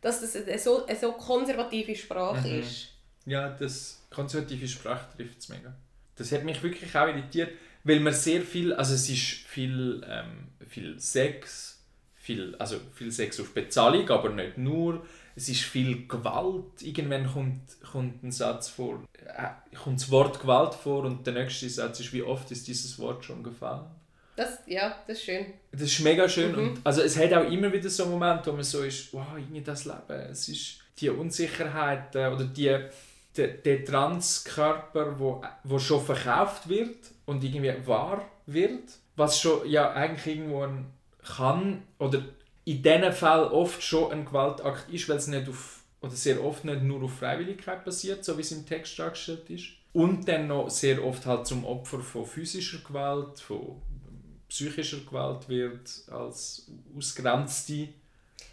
dass 0.01 0.21
das 0.21 0.37
eine 0.37 0.59
so, 0.59 0.87
eine 0.87 0.97
so 0.97 1.13
konservative 1.13 1.97
Sprache 1.97 2.49
ist. 2.49 2.89
Ja, 3.27 3.49
das 3.49 4.07
konservative 4.11 4.69
Sprache 4.69 5.17
trifft 5.17 5.41
es 5.41 5.49
mega. 5.49 5.75
Das 6.17 6.31
hat 6.33 6.45
mich 6.45 6.63
wirklich 6.63 6.95
auch 6.97 7.09
irritiert, 7.09 7.51
weil 7.85 8.01
man 8.01 8.13
sehr 8.13 8.43
viel, 8.43 8.73
also 8.73 8.95
es 8.95 9.09
ist 9.09 9.23
viel, 9.23 10.05
ähm, 10.09 10.49
viel 10.69 10.99
Sex, 10.99 11.83
viel, 12.15 12.55
also 12.57 12.79
viel 12.95 13.11
Sex 13.11 13.41
auf 13.41 13.53
Bezahlung, 13.55 14.09
aber 14.11 14.31
nicht 14.31 14.57
nur. 14.59 15.07
Es 15.41 15.49
ist 15.49 15.63
viel 15.63 16.07
Gewalt. 16.07 16.83
Irgendwann 16.83 17.27
kommt, 17.27 17.63
kommt 17.91 18.23
ein 18.23 18.31
Satz 18.31 18.69
vor, 18.69 19.03
äh, 19.25 19.75
kommt 19.75 19.99
das 19.99 20.11
Wort 20.11 20.39
Gewalt 20.39 20.75
vor 20.75 21.05
und 21.05 21.27
der 21.27 21.33
nächste 21.33 21.67
Satz 21.71 21.99
ist, 22.01 22.13
wie 22.13 22.23
oft 22.23 22.51
ist 22.51 22.69
dieses 22.69 22.99
Wort 22.99 23.25
schon 23.25 23.43
gefallen? 23.43 23.87
Das, 24.37 24.59
ja, 24.67 24.95
das 25.07 25.17
ist 25.17 25.25
schön. 25.25 25.47
Das 25.73 25.83
ist 25.83 26.01
mega 26.01 26.29
schön. 26.29 26.55
Und, 26.55 26.81
also 26.85 27.01
es 27.01 27.17
hat 27.17 27.33
auch 27.33 27.51
immer 27.51 27.73
wieder 27.73 27.89
so 27.89 28.05
Momente, 28.05 28.53
wo 28.53 28.55
man 28.55 28.65
so 28.65 28.83
ist, 28.83 29.15
wow, 29.15 29.29
irgendwie 29.35 29.63
das 29.63 29.87
Leben, 29.87 30.21
es 30.31 30.47
ist 30.51 30.81
die 30.99 31.09
Unsicherheit 31.09 32.15
äh, 32.15 32.27
oder 32.27 32.45
die, 32.45 32.79
der, 33.35 33.49
der 33.49 33.85
Transkörper, 33.87 35.19
wo, 35.19 35.43
wo 35.65 35.79
schon 35.79 36.05
verkauft 36.05 36.69
wird 36.69 36.99
und 37.25 37.43
irgendwie 37.43 37.73
wahr 37.87 38.29
wird, 38.45 38.91
was 39.17 39.41
schon 39.41 39.67
ja 39.67 39.91
eigentlich 39.95 40.37
irgendwo 40.37 40.65
ein, 40.65 40.93
kann 41.23 41.83
oder 41.99 42.25
in 42.71 42.85
diesen 42.85 43.13
Fällen 43.13 43.51
oft 43.51 43.83
schon 43.83 44.13
ein 44.13 44.25
Gewaltakt 44.25 44.89
ist, 44.91 45.09
weil 45.09 45.17
es 45.17 45.27
nicht 45.27 45.49
auf, 45.49 45.81
oder 46.01 46.13
sehr 46.13 46.43
oft 46.45 46.65
nicht 46.65 46.83
nur 46.83 47.03
auf 47.03 47.19
Freiwilligkeit 47.19 47.85
basiert, 47.85 48.25
so 48.25 48.37
wie 48.37 48.43
es 48.43 48.53
im 48.53 48.65
Text 48.65 48.97
dargestellt 48.97 49.51
ist. 49.51 49.65
Und 49.93 50.29
dann 50.29 50.47
noch 50.47 50.71
sehr 50.71 51.05
oft 51.05 51.27
halt 51.27 51.49
zum 51.49 51.65
Opfer 51.65 51.99
von 51.99 52.25
physischer 52.25 52.79
Gewalt, 52.79 53.41
von 53.41 53.83
psychischer 54.49 55.01
Gewalt 55.01 55.49
wird 55.49 55.91
als 56.13 56.71
ausgrenzte. 56.97 57.89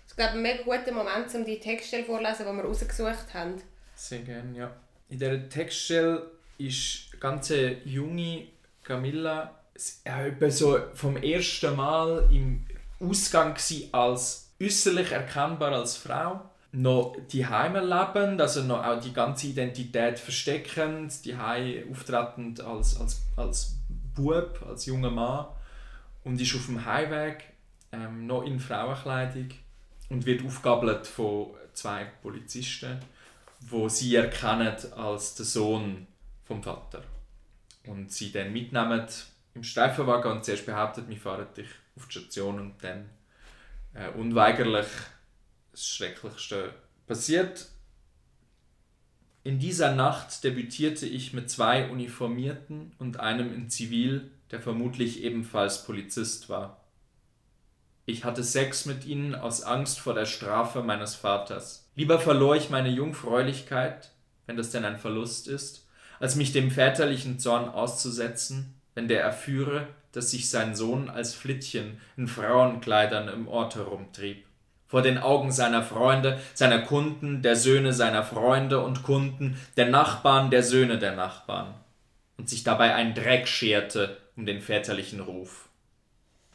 Das 0.07 0.15
glaube, 0.15 0.31
ein 0.31 0.41
mega 0.41 0.63
guter 0.63 0.93
Moment, 0.93 1.31
um 1.35 1.45
die 1.45 1.59
Textstelle 1.59 2.03
vorzulesen, 2.03 2.47
die 2.49 2.53
wir 2.53 2.63
rausgesucht 2.63 3.33
haben. 3.35 3.61
Sehr 3.93 4.21
gerne, 4.21 4.57
ja. 4.57 4.75
In 5.09 5.19
dieser 5.19 5.47
Textstelle 5.47 6.31
ist 6.57 7.09
eine 7.11 7.19
ganz 7.19 7.53
junge 7.85 8.47
Camilla 8.83 9.53
ja, 10.05 10.49
so 10.49 10.79
vom 10.93 11.17
ersten 11.17 11.75
Mal 11.75 12.27
im 12.31 12.65
Ausgang 12.99 13.55
als 13.91 14.51
äußerlich 14.61 15.11
erkennbar 15.11 15.71
als 15.71 15.97
Frau. 15.97 16.49
Noch 16.71 17.15
die 17.31 17.45
Heime 17.45 17.79
lebend, 17.79 18.41
also 18.41 18.61
noch 18.61 18.83
auch 18.83 18.99
die 18.99 19.13
ganze 19.13 19.47
Identität 19.47 20.19
versteckend, 20.19 21.25
die 21.25 21.35
auftretend 21.89 22.61
als, 22.61 22.99
als, 22.99 23.21
als 23.35 23.77
Bub, 24.15 24.63
als 24.67 24.85
junger 24.85 25.09
Mann 25.09 25.47
und 26.23 26.41
ist 26.41 26.55
auf 26.55 26.65
dem 26.65 26.85
Heimweg 26.85 27.45
ähm, 27.91 28.27
noch 28.27 28.43
in 28.43 28.59
Frauenkleidung 28.59 29.49
und 30.09 30.25
wird 30.25 30.45
aufgabelt 30.45 31.07
von 31.07 31.51
zwei 31.73 32.05
Polizisten, 32.21 32.99
wo 33.61 33.87
sie 33.87 34.15
erkennen 34.15 34.75
als 34.95 35.35
der 35.35 35.45
Sohn 35.45 36.07
vom 36.43 36.61
Vater. 36.61 37.01
Und 37.85 38.11
sie 38.11 38.31
dann 38.31 38.51
mitnehmen 38.51 39.07
im 39.53 39.63
Streifenwagen 39.63 40.31
und 40.31 40.45
zuerst 40.45 40.65
behauptet, 40.65 41.07
wir 41.07 41.17
fahren 41.17 41.47
dich 41.55 41.69
auf 41.97 42.07
die 42.07 42.19
Station 42.19 42.59
und 42.59 42.83
dann 42.83 43.09
äh, 43.93 44.09
unweigerlich 44.09 44.87
das 45.71 45.87
Schrecklichste 45.87 46.73
passiert. 47.05 47.67
In 49.43 49.59
dieser 49.59 49.93
Nacht 49.95 50.43
debütierte 50.43 51.05
ich 51.05 51.33
mit 51.33 51.49
zwei 51.49 51.89
Uniformierten 51.89 52.93
und 52.99 53.19
einem 53.19 53.53
in 53.53 53.69
Zivil, 53.69 54.31
der 54.51 54.59
vermutlich 54.59 55.23
ebenfalls 55.23 55.85
Polizist 55.85 56.49
war. 56.49 56.83
Ich 58.05 58.23
hatte 58.23 58.43
Sex 58.43 58.85
mit 58.85 59.05
ihnen 59.05 59.35
aus 59.35 59.63
Angst 59.63 59.99
vor 59.99 60.13
der 60.13 60.25
Strafe 60.25 60.81
meines 60.81 61.15
Vaters. 61.15 61.89
Lieber 61.95 62.19
verlor 62.19 62.55
ich 62.55 62.69
meine 62.69 62.89
Jungfräulichkeit, 62.89 64.11
wenn 64.45 64.55
das 64.55 64.71
denn 64.71 64.85
ein 64.85 64.97
Verlust 64.97 65.47
ist, 65.47 65.87
als 66.19 66.35
mich 66.35 66.53
dem 66.53 66.71
väterlichen 66.71 67.39
Zorn 67.39 67.69
auszusetzen, 67.69 68.76
wenn 68.97 69.07
der 69.07 69.21
erführe, 69.21 69.85
dass 70.11 70.31
sich 70.31 70.49
sein 70.49 70.75
Sohn 70.75 71.07
als 71.07 71.35
Flittchen 71.35 72.01
in 72.17 72.27
Frauenkleidern 72.27 73.27
im 73.27 73.47
Ort 73.47 73.75
herumtrieb 73.75 74.43
vor 74.87 75.03
den 75.03 75.19
Augen 75.19 75.51
seiner 75.51 75.83
Freunde, 75.83 76.39
seiner 76.55 76.79
Kunden, 76.79 77.43
der 77.43 77.55
Söhne 77.55 77.93
seiner 77.93 78.23
Freunde 78.23 78.81
und 78.81 79.03
Kunden, 79.03 79.61
der 79.75 79.87
Nachbarn, 79.89 80.49
der 80.49 80.63
Söhne 80.63 80.97
der 80.97 81.15
Nachbarn, 81.15 81.75
und 82.37 82.49
sich 82.49 82.63
dabei 82.63 82.95
ein 82.95 83.13
Dreck 83.13 83.47
scherte 83.47 84.17
um 84.35 84.47
den 84.47 84.61
väterlichen 84.61 85.19
Ruf. 85.19 85.69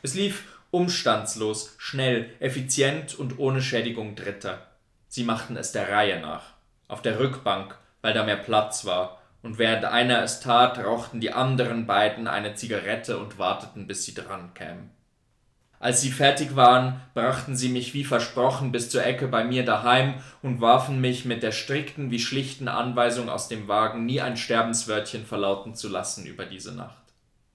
Es 0.03 0.15
lief 0.15 0.43
umstandslos, 0.73 1.77
schnell, 1.79 2.29
effizient 2.41 3.15
und 3.15 3.39
ohne 3.39 3.63
Schädigung 3.63 4.17
Dritter. 4.17 4.67
Sie 5.07 5.23
machten 5.23 5.57
es 5.57 5.71
der 5.71 5.91
Reihe 5.91 6.21
nach, 6.21 6.55
auf 6.89 7.03
der 7.03 7.21
Rückbank, 7.21 7.79
weil 8.01 8.15
da 8.15 8.25
mehr 8.25 8.37
Platz 8.37 8.85
war, 8.85 9.22
und 9.43 9.59
während 9.59 9.85
einer 9.85 10.23
es 10.23 10.41
tat, 10.41 10.79
rauchten 10.79 11.21
die 11.21 11.33
anderen 11.33 11.87
beiden 11.87 12.29
eine 12.29 12.55
Zigarette 12.55 13.19
und 13.19 13.39
warteten, 13.39 13.87
bis 13.87 14.05
sie 14.05 14.15
dran 14.15 14.55
kämen. 14.55 14.91
Als 15.83 16.01
sie 16.01 16.13
fertig 16.13 16.55
waren, 16.55 17.01
brachten 17.13 17.57
sie 17.57 17.69
mich 17.69 17.93
wie 17.93 18.05
versprochen 18.05 18.71
bis 18.71 18.89
zur 18.89 19.05
Ecke 19.05 19.27
bei 19.27 19.43
mir 19.43 19.65
daheim 19.65 20.15
und 20.41 20.61
warfen 20.61 21.01
mich 21.01 21.25
mit 21.25 21.43
der 21.43 21.51
strikten 21.51 22.13
wie 22.13 22.21
schlichten 22.21 22.69
Anweisung 22.69 23.29
aus 23.29 23.49
dem 23.49 23.67
Wagen, 23.67 24.07
nie 24.07 24.21
ein 24.21 24.37
Sterbenswörtchen 24.37 25.27
verlauten 25.27 25.75
zu 25.75 25.89
lassen 25.89 26.25
über 26.25 26.45
diese 26.45 26.73
Nacht. 26.73 27.03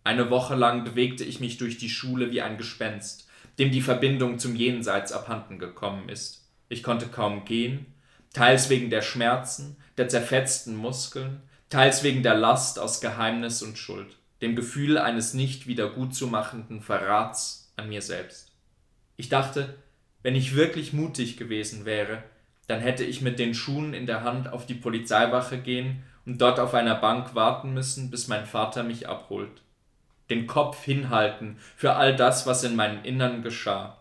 Eine 0.03 0.29
Woche 0.29 0.55
lang 0.55 0.83
bewegte 0.83 1.23
ich 1.23 1.39
mich 1.39 1.57
durch 1.57 1.77
die 1.77 1.89
Schule 1.89 2.29
wie 2.31 2.41
ein 2.41 2.57
Gespenst, 2.57 3.29
dem 3.59 3.71
die 3.71 3.81
Verbindung 3.81 4.39
zum 4.39 4.57
Jenseits 4.57 5.13
abhanden 5.13 5.57
gekommen 5.57 6.09
ist. 6.09 6.49
Ich 6.67 6.83
konnte 6.83 7.07
kaum 7.07 7.45
gehen, 7.45 7.85
teils 8.33 8.69
wegen 8.69 8.89
der 8.89 9.01
Schmerzen, 9.01 9.77
der 9.97 10.09
zerfetzten 10.09 10.75
Muskeln, 10.75 11.41
teils 11.69 12.03
wegen 12.03 12.23
der 12.23 12.35
Last 12.35 12.79
aus 12.79 13.01
Geheimnis 13.01 13.61
und 13.61 13.77
Schuld, 13.77 14.17
dem 14.41 14.55
Gefühl 14.55 14.97
eines 14.97 15.33
nicht 15.33 15.67
wiedergutzumachenden 15.67 16.81
Verrats 16.81 17.71
an 17.75 17.89
mir 17.89 18.01
selbst. 18.01 18.51
Ich 19.17 19.29
dachte, 19.29 19.75
wenn 20.23 20.35
ich 20.35 20.55
wirklich 20.55 20.93
mutig 20.93 21.37
gewesen 21.37 21.85
wäre, 21.85 22.23
dann 22.67 22.79
hätte 22.81 23.03
ich 23.03 23.21
mit 23.21 23.39
den 23.39 23.53
Schuhen 23.53 23.93
in 23.93 24.05
der 24.05 24.23
Hand 24.23 24.51
auf 24.51 24.65
die 24.65 24.73
Polizeiwache 24.73 25.57
gehen 25.57 26.03
und 26.25 26.41
dort 26.41 26.59
auf 26.59 26.73
einer 26.73 26.95
Bank 26.95 27.35
warten 27.35 27.73
müssen, 27.73 28.11
bis 28.11 28.27
mein 28.27 28.45
Vater 28.45 28.83
mich 28.83 29.07
abholt. 29.07 29.61
Den 30.29 30.45
Kopf 30.45 30.83
hinhalten 30.83 31.57
für 31.77 31.93
all 31.93 32.15
das, 32.15 32.45
was 32.45 32.63
in 32.63 32.75
meinem 32.75 33.03
Innern 33.03 33.41
geschah. 33.41 33.97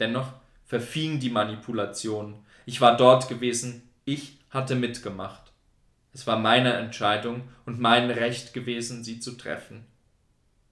Dennoch 0.00 0.32
verfing 0.64 1.20
die 1.20 1.30
Manipulation. 1.30 2.36
Ich 2.64 2.80
war 2.80 2.96
dort 2.96 3.28
gewesen, 3.28 3.82
ich 4.06 4.38
hatte 4.50 4.74
mitgemacht. 4.74 5.45
Es 6.16 6.26
war 6.26 6.38
meine 6.38 6.72
Entscheidung 6.72 7.42
und 7.66 7.78
mein 7.78 8.10
Recht 8.10 8.54
gewesen, 8.54 9.04
sie 9.04 9.20
zu 9.20 9.32
treffen. 9.32 9.84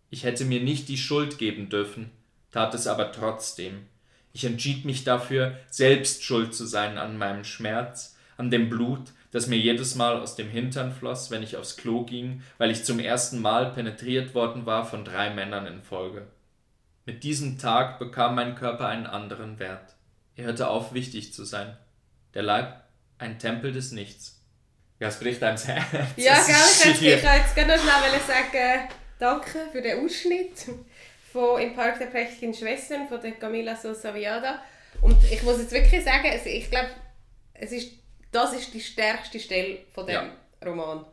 Ich 0.09 0.25
hätte 0.25 0.47
mir 0.47 0.63
nicht 0.63 0.89
die 0.89 0.97
Schuld 0.97 1.37
geben 1.37 1.69
dürfen, 1.69 2.11
tat 2.51 2.73
es 2.73 2.87
aber 2.87 3.13
trotzdem. 3.13 3.85
Ich 4.33 4.47
entschied 4.47 4.87
mich 4.87 5.05
dafür, 5.05 5.59
selbst 5.69 6.25
schuld 6.25 6.55
zu 6.55 6.65
sein 6.65 6.97
an 6.97 7.19
meinem 7.19 7.45
Schmerz, 7.45 8.17
an 8.39 8.51
dem 8.51 8.71
Blut, 8.71 9.13
das 9.33 9.47
mir 9.47 9.59
jedes 9.59 9.97
Mal 9.97 10.19
aus 10.19 10.35
dem 10.35 10.49
Hintern 10.49 10.95
floss, 10.95 11.31
wenn 11.31 11.43
ich 11.43 11.59
aufs 11.59 11.77
Klo 11.77 12.05
ging, 12.07 12.41
weil 12.57 12.71
ich 12.71 12.85
zum 12.85 12.99
ersten 12.99 13.43
Mal 13.43 13.71
penetriert 13.71 14.35
worden 14.35 14.65
war 14.65 14.87
von 14.87 15.05
drei 15.05 15.29
Männern 15.29 15.67
in 15.67 15.83
Folge. 15.83 16.27
Mit 17.05 17.23
diesem 17.23 17.59
Tag 17.59 17.99
bekam 17.99 18.35
mein 18.35 18.55
Körper 18.55 18.89
einen 18.89 19.07
anderen 19.07 19.59
Wert. 19.59 19.95
Er 20.37 20.47
hörte 20.47 20.69
auf, 20.69 20.95
wichtig 20.95 21.35
zu 21.35 21.45
sein. 21.45 21.77
Der 22.33 22.43
Leib 22.43 22.83
ein 23.19 23.39
Tempel 23.39 23.73
des 23.73 23.93
Nichts. 23.93 24.41
Ja, 25.05 25.11
es 25.11 25.19
bricht 25.19 25.43
einem 25.43 25.57
das 25.57 25.69
Herz. 25.69 25.85
Ja, 26.17 26.43
gell, 26.47 26.55
ich 26.95 27.01
hätte 27.03 27.27
jetzt 27.27 27.55
gerne 27.55 27.77
noch 27.77 27.83
schnell 27.83 28.21
sagen, 28.27 28.89
Danke 29.19 29.59
für 29.71 29.83
den 29.83 30.03
Ausschnitt 30.03 30.53
von 31.31 31.61
«Im 31.61 31.75
Park 31.75 31.99
der 31.99 32.07
prächtigen 32.07 32.55
Schwestern» 32.55 33.07
von 33.07 33.21
der 33.21 33.33
Camila 33.33 33.77
Sosa 33.77 34.15
Viada. 34.15 34.63
Und 35.03 35.19
ich 35.31 35.43
muss 35.43 35.59
jetzt 35.59 35.73
wirklich 35.73 36.03
sagen, 36.03 36.27
ich 36.47 36.71
glaube, 36.71 36.89
es 37.53 37.73
ist, 37.73 37.93
das 38.33 38.55
ist 38.55 38.73
die 38.73 38.81
stärkste 38.81 39.39
Stelle 39.39 39.81
von 39.93 40.07
dem 40.07 40.15
ja. 40.15 40.31
Roman. 40.65 41.05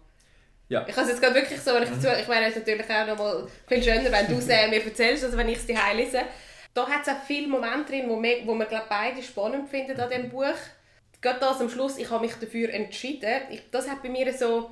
Ja. 0.70 0.86
Ich 0.88 0.96
habe 0.96 1.08
es 1.08 1.10
jetzt 1.10 1.22
gerade 1.22 1.36
wirklich 1.36 1.60
so, 1.60 1.74
wenn 1.74 1.84
ich 1.84 1.90
mhm. 1.90 1.98
ich 2.18 2.28
meine, 2.30 2.46
es 2.46 2.56
ist 2.56 2.66
natürlich 2.66 2.90
auch 2.90 3.08
noch 3.08 3.18
mal 3.18 3.48
viel 3.68 3.84
schöner, 3.84 4.10
wenn 4.10 4.28
du 4.28 4.36
es 4.36 4.48
äh, 4.48 4.70
mir 4.70 4.86
erzählst, 4.86 5.26
als 5.26 5.36
wenn 5.36 5.50
ich 5.50 5.58
es 5.58 5.66
dir 5.66 5.78
lese. 5.94 6.22
Da 6.74 6.88
hat 6.88 7.02
es 7.02 7.10
auch 7.10 7.24
viele 7.28 7.50
Momente 7.50 7.92
drin, 7.92 8.06
wo 8.08 8.24
wir, 8.24 8.48
wo 8.48 8.54
wir 8.56 8.68
glaub, 8.68 8.88
beide 8.88 9.22
spannend 9.22 9.70
finden 9.70 10.00
an 10.00 10.10
diesem 10.10 10.30
Buch. 10.30 10.56
Gerade 11.22 11.40
das 11.40 11.62
am 11.62 11.70
Schluss, 11.70 11.98
ich 11.98 12.10
habe 12.10 12.26
mich 12.26 12.34
dafür 12.36 12.74
entschieden. 12.74 13.42
Ich, 13.52 13.62
das 13.72 13.90
hat 13.90 14.02
bei 14.02 14.10
mir 14.10 14.34
so 14.34 14.72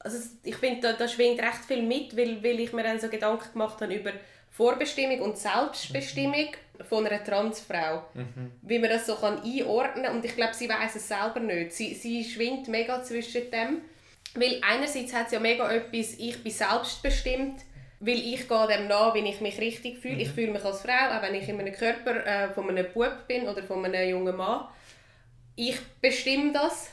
also 0.00 0.18
ich 0.44 0.56
finde, 0.56 0.80
da, 0.80 0.92
da 0.92 1.08
schwingt 1.08 1.40
recht 1.40 1.64
viel 1.66 1.82
mit, 1.82 2.16
weil, 2.16 2.42
weil 2.42 2.60
ich 2.60 2.72
mir 2.72 2.82
dann 2.82 3.00
so 3.00 3.08
Gedanken 3.08 3.52
gemacht 3.52 3.80
habe 3.80 3.94
über 3.94 4.12
Vorbestimmung 4.50 5.20
und 5.20 5.38
Selbstbestimmung 5.38 6.48
von 6.88 7.06
einer 7.06 7.22
Transfrau. 7.22 8.04
Mhm. 8.14 8.52
Wie 8.62 8.78
man 8.78 8.90
das 8.90 9.06
so 9.06 9.14
kann 9.16 9.42
einordnen 9.42 10.04
kann. 10.04 10.16
Und 10.16 10.24
ich 10.24 10.34
glaube, 10.34 10.54
sie 10.54 10.68
weiß 10.68 10.96
es 10.96 11.08
selber 11.08 11.40
nicht. 11.40 11.72
Sie, 11.72 11.94
sie 11.94 12.24
schwingt 12.24 12.68
mega 12.68 13.02
zwischen 13.02 13.50
dem. 13.50 13.82
Weil 14.34 14.60
einerseits 14.62 15.12
hat 15.14 15.30
sie 15.30 15.36
ja 15.36 15.40
mega 15.40 15.70
etwas, 15.70 16.14
ich 16.18 16.42
bin 16.42 16.52
selbstbestimmt, 16.52 17.60
weil 18.00 18.18
ich 18.18 18.48
gehe 18.48 18.66
dem 18.68 18.86
nach, 18.86 19.14
wie 19.14 19.20
ich 19.20 19.40
mich 19.40 19.58
richtig 19.58 19.98
fühle. 19.98 20.14
Mhm. 20.14 20.20
Ich 20.20 20.30
fühle 20.30 20.52
mich 20.52 20.64
als 20.64 20.82
Frau, 20.82 21.16
auch 21.16 21.22
wenn 21.22 21.34
ich 21.34 21.48
in 21.48 21.58
einem 21.58 21.72
Körper 21.72 22.26
äh, 22.26 22.48
von 22.50 22.68
einem 22.68 22.86
Bub 22.92 23.26
bin 23.26 23.48
oder 23.48 23.62
von 23.62 23.84
einem 23.84 24.08
jungen 24.08 24.36
Mann. 24.36 24.66
Ich 25.58 25.80
bestimme 26.00 26.52
das. 26.52 26.86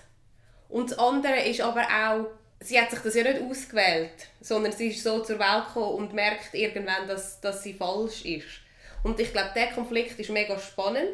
Und 0.70 0.90
das 0.90 0.98
andere 0.98 1.40
ist 1.48 1.62
aber 1.62 1.84
auch, 1.84 2.26
sie 2.60 2.82
hat 2.82 2.90
sich 2.90 3.00
das 3.00 3.14
ja 3.14 3.22
nicht 3.22 3.44
ausgewählt, 3.44 4.10
sondern 4.42 4.72
sie 4.72 4.88
ist 4.88 5.04
so 5.04 5.20
zur 5.20 5.38
Welt 5.38 5.68
gekommen 5.68 5.98
und 5.98 6.14
merkt 6.14 6.56
irgendwann, 6.56 7.08
dass, 7.08 7.40
dass 7.40 7.62
sie 7.62 7.76
falsch 7.76 8.26
ist. 8.26 8.62
Und 9.04 9.20
ich 9.20 9.32
glaube, 9.32 9.52
der 9.56 9.68
Konflikt 9.68 10.20
ist 10.20 10.32
mega 10.32 10.58
spannend 10.58 11.12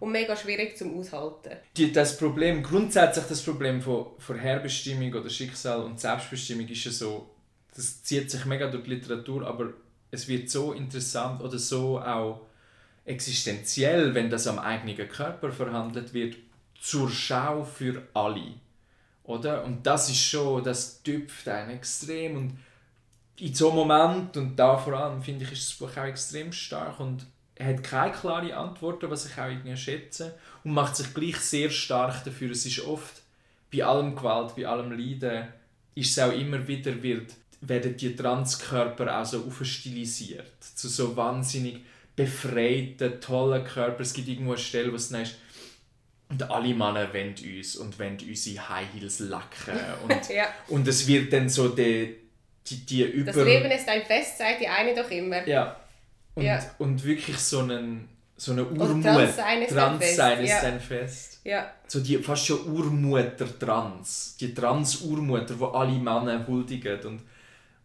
und 0.00 0.12
mega 0.12 0.34
schwierig 0.34 0.78
zum 0.78 0.98
aushalten. 0.98 1.50
Die, 1.76 1.92
das 1.92 2.16
Problem, 2.16 2.62
grundsätzlich 2.62 3.26
das 3.26 3.42
Problem 3.42 3.82
von 3.82 4.06
Vorherbestimmung 4.18 5.12
oder 5.12 5.28
Schicksal 5.28 5.82
und 5.82 6.00
Selbstbestimmung 6.00 6.66
ist 6.68 6.84
ja 6.86 6.90
so, 6.90 7.28
das 7.76 8.02
zieht 8.02 8.30
sich 8.30 8.46
mega 8.46 8.68
durch 8.68 8.84
die 8.84 8.94
Literatur, 8.94 9.46
aber 9.46 9.74
es 10.10 10.26
wird 10.26 10.48
so 10.48 10.72
interessant 10.72 11.42
oder 11.42 11.58
so 11.58 12.00
auch 12.00 12.46
existenziell, 13.04 14.14
wenn 14.14 14.30
das 14.30 14.46
am 14.46 14.58
eigenen 14.58 15.06
Körper 15.06 15.52
verhandelt 15.52 16.14
wird, 16.14 16.36
zur 16.80 17.10
Schau 17.10 17.64
für 17.64 18.02
alle. 18.14 18.54
Oder? 19.24 19.64
Und 19.64 19.86
das 19.86 20.10
ist 20.10 20.22
schon, 20.22 20.62
das 20.62 21.02
tüpft 21.02 21.48
einen 21.48 21.70
extrem. 21.70 22.36
Und 22.36 22.58
in 23.36 23.54
so 23.54 23.68
einem 23.70 23.78
Moment, 23.78 24.36
und 24.36 24.56
da 24.56 24.76
vor 24.76 24.94
allem, 24.94 25.22
finde 25.22 25.44
ich, 25.44 25.52
ist 25.52 25.70
das 25.70 25.78
Buch 25.78 25.96
auch 25.96 26.04
extrem 26.04 26.52
stark 26.52 27.00
und 27.00 27.26
er 27.56 27.68
hat 27.68 27.84
keine 27.84 28.12
klare 28.12 28.56
Antworten, 28.56 29.10
was 29.10 29.26
ich 29.26 29.38
auch 29.38 29.48
irgendwie 29.48 29.76
schätze, 29.76 30.34
und 30.64 30.72
macht 30.72 30.96
sich 30.96 31.14
gleich 31.14 31.36
sehr 31.36 31.70
stark 31.70 32.24
dafür. 32.24 32.50
Es 32.50 32.66
ist 32.66 32.80
oft, 32.80 33.22
bei 33.72 33.84
allem 33.84 34.16
Gewalt, 34.16 34.56
bei 34.56 34.66
allem 34.66 34.92
Leiden, 34.92 35.48
ist 35.94 36.10
es 36.10 36.18
auch 36.18 36.32
immer 36.32 36.66
wieder, 36.66 37.00
wird, 37.02 37.32
werden 37.60 37.96
die 37.96 38.14
Transkörper 38.14 39.20
auch 39.20 39.24
so 39.24 39.44
aufstilisiert, 39.44 40.52
zu 40.60 40.88
so 40.88 41.16
wahnsinnig 41.16 41.80
befreiten, 42.16 43.20
tollen 43.20 43.64
Körper. 43.64 44.00
Es 44.00 44.12
gibt 44.12 44.28
irgendwo 44.28 44.52
eine 44.52 44.60
Stelle, 44.60 44.92
wo 44.92 44.96
es 44.96 45.10
ist, 45.10 45.36
und 46.28 46.50
alle 46.50 46.74
Männer 46.74 47.12
wollen 47.12 47.34
uns 47.58 47.76
und 47.76 47.98
wollen 47.98 48.18
unsere 48.26 48.68
High 48.68 48.86
Heels 48.94 49.18
lacken. 49.20 49.74
Und, 50.08 50.28
Ja. 50.30 50.46
und 50.68 50.88
es 50.88 51.06
wird 51.06 51.32
dann 51.32 51.48
so 51.48 51.68
die, 51.68 52.16
die, 52.66 52.86
die 52.86 53.02
über... 53.02 53.32
Das 53.32 53.44
Leben 53.44 53.70
ist 53.70 53.88
ein 53.88 54.02
Fest, 54.02 54.38
sagt 54.38 54.60
die 54.60 54.68
eine 54.68 54.94
doch 54.94 55.10
immer. 55.10 55.46
Ja. 55.46 55.76
Und, 56.34 56.44
Ja. 56.44 56.60
und 56.78 57.04
wirklich 57.04 57.38
so 57.38 57.60
einen 57.60 58.08
so 58.36 58.52
eine 58.52 58.64
Oder 58.64 58.80
Urmut. 58.82 59.04
Transsein 59.04 59.62
ist 59.62 59.70
ein 59.70 59.76
Transsein 59.76 60.38
Fest, 60.38 60.42
ist 60.42 60.50
ja. 60.50 60.68
ein 60.68 60.80
Fest. 60.80 61.40
Ja. 61.44 61.72
So 61.86 62.00
die 62.00 62.18
fast 62.18 62.46
schon 62.46 62.66
Urmutter 62.66 63.58
Trans. 63.58 64.36
Die 64.40 64.52
Trans-Urmutter, 64.52 65.54
die 65.54 65.64
alle 65.64 65.92
Männer 65.92 66.44
huldigen. 66.46 67.00
Und, 67.04 67.22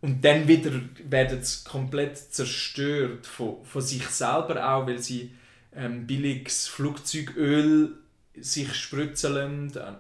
und 0.02 0.26
dann 0.26 0.48
wieder 0.48 0.72
werden 1.08 1.44
sie 1.44 1.64
komplett 1.66 2.18
zerstört 2.18 3.28
von, 3.28 3.64
von 3.64 3.82
sich 3.82 4.08
selber 4.08 4.74
auch, 4.74 4.88
weil 4.88 5.00
sie 5.00 5.32
ähm, 5.76 6.08
billiges 6.08 6.68
Flugzeugöl 6.68 7.99
sich 8.42 8.74
spritzen 8.76 9.34
äh, 9.76 9.92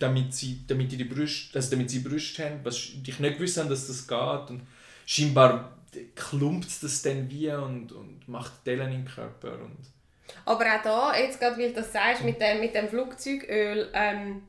damit 0.00 0.34
sie, 0.34 0.60
damit 0.66 0.92
die 0.92 1.04
Brüste, 1.04 1.56
also 1.58 1.70
damit 1.70 1.90
sie 1.90 2.00
Brüste 2.00 2.44
haben, 2.44 2.60
was 2.64 2.76
ich 2.76 3.18
nicht 3.20 3.36
gewusst 3.36 3.56
haben, 3.58 3.68
dass 3.68 3.86
das 3.86 4.06
geht. 4.06 4.50
Und 4.50 4.62
scheinbar 5.06 5.76
klumpt 6.14 6.82
das 6.82 7.02
dann 7.02 7.30
wie 7.30 7.50
und, 7.50 7.92
und 7.92 8.28
macht 8.28 8.66
Dellen 8.66 8.92
im 8.92 9.04
Körper. 9.04 9.52
Und 9.52 9.76
Aber 10.44 10.64
auch 10.64 10.82
da, 10.82 11.16
jetzt 11.18 11.40
gerade 11.40 11.58
weil 11.58 11.68
du 11.68 11.80
das 11.80 11.92
sagst, 11.92 12.22
mit 12.24 12.40
dem, 12.40 12.60
mit 12.60 12.74
dem 12.74 12.88
Flugzeugöl, 12.88 13.88
ähm, 13.94 14.42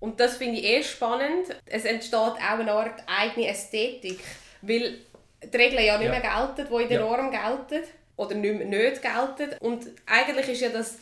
und 0.00 0.18
das 0.18 0.36
finde 0.38 0.58
ich 0.60 0.64
eh 0.64 0.82
spannend, 0.82 1.46
es 1.66 1.84
entsteht 1.84 2.14
auch 2.14 2.36
eine 2.38 2.72
Art 2.72 3.02
eigene 3.06 3.48
Ästhetik, 3.48 4.20
weil 4.62 4.98
die 5.42 5.56
Regeln 5.56 5.84
ja 5.84 5.98
nicht 5.98 6.06
Ja. 6.06 6.18
mehr 6.18 6.20
gelten, 6.20 6.66
die 6.70 6.82
in 6.82 6.88
der 6.88 7.00
Ja. 7.00 7.06
Norm 7.06 7.30
gelten, 7.30 7.86
oder 8.16 8.34
nicht, 8.34 8.54
mehr- 8.54 8.66
nicht 8.66 9.02
gelten. 9.02 9.56
Und 9.60 9.86
eigentlich 10.06 10.48
ist 10.48 10.60
ja 10.60 10.68
das 10.70 10.96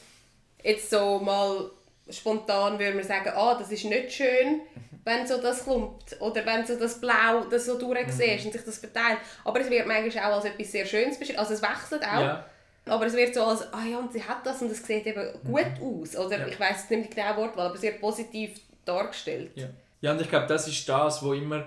jetzt 0.63 0.91
so 0.91 1.19
mal 1.21 1.71
spontan, 2.11 2.79
würde 2.79 2.95
man 2.97 3.05
sagen, 3.05 3.31
ah, 3.35 3.55
das 3.59 3.71
ist 3.71 3.85
nicht 3.85 4.13
schön, 4.13 4.61
wenn 5.05 5.27
so 5.27 5.41
das 5.41 5.65
klumpt 5.65 6.17
oder 6.21 6.45
wenn 6.47 6.67
so 6.67 6.79
das 6.79 7.01
Blau 7.01 7.45
das 7.51 7.67
so 7.67 7.79
durchsiehst 7.79 8.47
und 8.47 8.53
sich 8.53 8.65
das 8.65 8.79
verteilt. 8.79 9.19
Aber 9.45 9.61
es 9.61 9.71
wird 9.71 9.87
manchmal 9.87 10.25
auch 10.25 10.37
als 10.37 10.45
etwas 10.47 10.73
sehr 10.73 10.87
Schönes 10.87 11.19
beschrieben, 11.19 11.39
also 11.39 11.55
es 11.55 11.63
wechselt 11.63 12.03
auch. 12.05 12.21
ja, 12.21 12.47
Aber 12.87 13.07
es 13.07 13.15
wird 13.15 13.35
so 13.35 13.45
als, 13.45 13.73
ah 13.73 13.85
ja, 13.91 13.99
und 13.99 14.13
sie 14.13 14.23
hat 14.23 14.45
das 14.47 14.61
und 14.63 14.71
es 14.71 14.85
sieht 14.87 15.07
eben 15.07 15.33
gut 15.45 15.67
aus. 15.83 16.17
Oder 16.17 16.41
Ja. 16.41 16.47
ich 16.47 16.59
weiß 16.59 16.91
nicht 16.91 17.11
die 17.11 17.15
genaue 17.15 17.37
Wortwahl, 17.39 17.67
aber 17.69 17.77
sehr 17.79 17.93
positiv 17.93 18.59
dargestellt. 18.85 19.51
Ja. 19.55 19.69
ja, 20.01 20.13
und 20.13 20.21
ich 20.21 20.29
glaube, 20.29 20.47
das 20.47 20.67
ist 20.69 20.89
das, 20.89 21.23
wo 21.23 21.33
immer, 21.35 21.67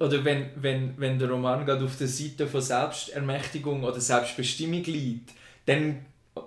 oder 0.00 0.24
wenn, 0.24 0.50
wenn, 0.56 0.94
wenn 0.98 1.18
der 1.18 1.28
Roman 1.30 1.64
gerade 1.66 1.84
auf 1.84 1.96
der 1.96 2.08
Seite 2.08 2.46
von 2.46 2.60
Selbstermächtigung 2.60 3.84
oder 3.84 4.00
Selbstbestimmung 4.00 4.82
liegt, 4.84 5.30
dann 5.66 6.04